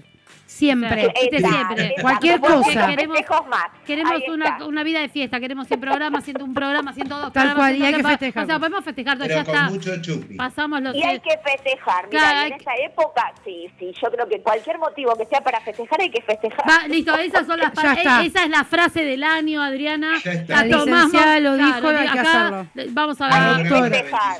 [0.45, 1.07] siempre.
[1.07, 1.95] O sea, Exacto, siempre.
[2.01, 2.87] Cualquier cosa.
[2.87, 3.65] queremos festejos más.
[3.85, 7.51] Queremos una, una vida de fiesta, queremos 100 programas, haciendo un programa, haciendo dos Tal
[7.53, 8.43] programas, cual, y hay que festejar.
[8.43, 9.69] O sea, podemos festejar, Pero ya con está.
[9.69, 10.35] mucho chupi.
[10.35, 11.21] Pasamos los Y hay 100.
[11.21, 14.77] que festejar, mira, Claro, hay en que- esa época, sí, sí, yo creo que cualquier
[14.79, 16.65] motivo que sea para festejar hay que festejar.
[16.69, 20.13] Va, listo, esas son las Ya eh, esa es la frase del año, Adriana.
[20.23, 20.65] Ya está.
[20.65, 22.67] La licenciada lo dijo, hay que acá hacerlo.
[22.91, 23.71] Vamos a ver.
[23.71, 24.37] la.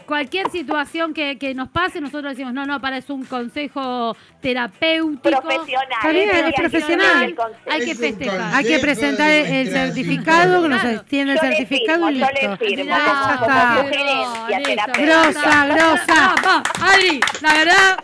[0.06, 5.40] Cualquier situación que, que nos pase, nosotros decimos, no, no, para es un consejo terapéutico.
[5.40, 5.86] Profesional.
[5.92, 7.34] Está bien, Ese es profesional.
[7.70, 8.54] Hay que festejar.
[8.54, 12.56] Hay presentar el certificado, que nos tiene el Yo le certificado y listo.
[14.98, 16.34] Grosa, grosa.
[16.44, 17.98] Va, va, Adri, la verdad,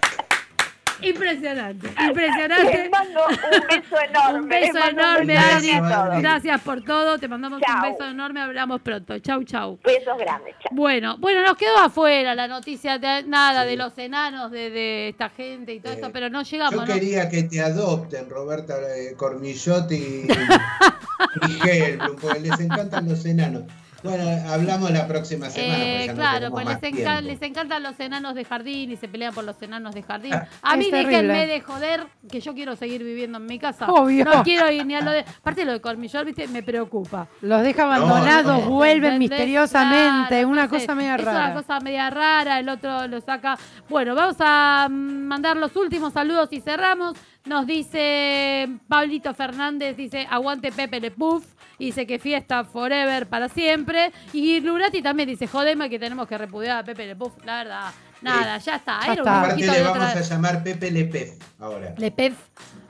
[1.03, 1.89] impresionante.
[2.07, 2.91] Impresionante.
[2.91, 4.41] mando un beso enorme.
[4.41, 6.23] Un beso enorme, beso Adri.
[6.23, 7.19] Gracias por todo.
[7.19, 7.93] Te mandamos un Chau.
[7.93, 8.41] beso enorme.
[8.41, 9.19] Hablamos pronto.
[9.19, 9.79] Chau, chau.
[9.85, 10.55] Besos grandes.
[10.61, 10.71] chao.
[10.73, 15.29] Bueno, bueno, nos quedó afuera la noticia de nada de los enanos de, de esta
[15.31, 16.95] gente y todo Eh, esto, pero no Yo llegamos, ¿no?
[16.95, 20.27] quería que te adopten, Roberta eh, Cormillotti y,
[21.49, 23.65] y Helblum, porque les encantan los enanos.
[24.11, 25.75] Bueno, hablamos la próxima semana.
[25.79, 27.11] Eh, no claro, pues les, tiempo.
[27.23, 30.33] les encantan los enanos de jardín y se pelean por los enanos de jardín.
[30.35, 33.87] Ah, A mí es déjenme de joder que yo quiero seguir viviendo en mi casa.
[33.87, 34.25] Obvio.
[34.25, 35.21] No quiero ir ni a lo de.
[35.21, 37.27] Aparte lo de Colmillor, viste, me preocupa.
[37.41, 38.71] Los deja abandonados, no.
[38.71, 39.31] vuelven ¿Entendés?
[39.31, 41.45] misteriosamente, Claro, una entonces, cosa media es rara.
[41.47, 43.59] una cosa media rara, el otro lo saca.
[43.89, 44.93] Bueno, vamos a mm,
[45.27, 47.17] mandar los últimos saludos y cerramos.
[47.45, 51.45] Nos dice Pablito Fernández, dice aguante Pepe Le Puff,
[51.79, 54.13] y dice que fiesta forever para siempre.
[54.33, 57.35] Y Lurati también dice, jodeme que tenemos que repudiar a Pepe Le Puff.
[57.45, 57.91] La verdad,
[58.23, 59.01] nada, ya está.
[59.01, 59.23] Ya Era está.
[59.23, 60.11] un Aparte le vamos otra...
[60.11, 61.95] a llamar Pepe Lepef ahora.
[61.99, 62.35] Le Pef.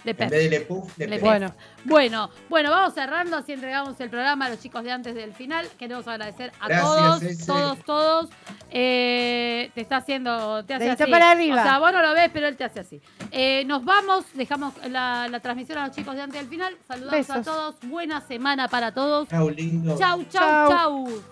[0.07, 0.27] De Pep.
[0.27, 1.53] En vez de Le Le Bueno,
[1.85, 5.69] bueno, bueno, vamos cerrando, así entregamos el programa a los chicos de antes del final.
[5.77, 8.31] Queremos agradecer a todos, todos, todos.
[8.71, 11.11] Te está haciendo, te hace así.
[11.11, 11.61] para arriba.
[11.61, 13.03] O sea, vos no lo ves, pero él te hace así.
[13.33, 16.77] Eh, nos vamos, dejamos la, transmisión a los chicos de antes del final.
[16.87, 17.75] Saludamos a todos.
[17.83, 19.29] Buena semana para todos.
[19.29, 19.99] Chau, lindo.
[19.99, 21.09] Chau, chau, chau.
[21.09, 21.23] chau.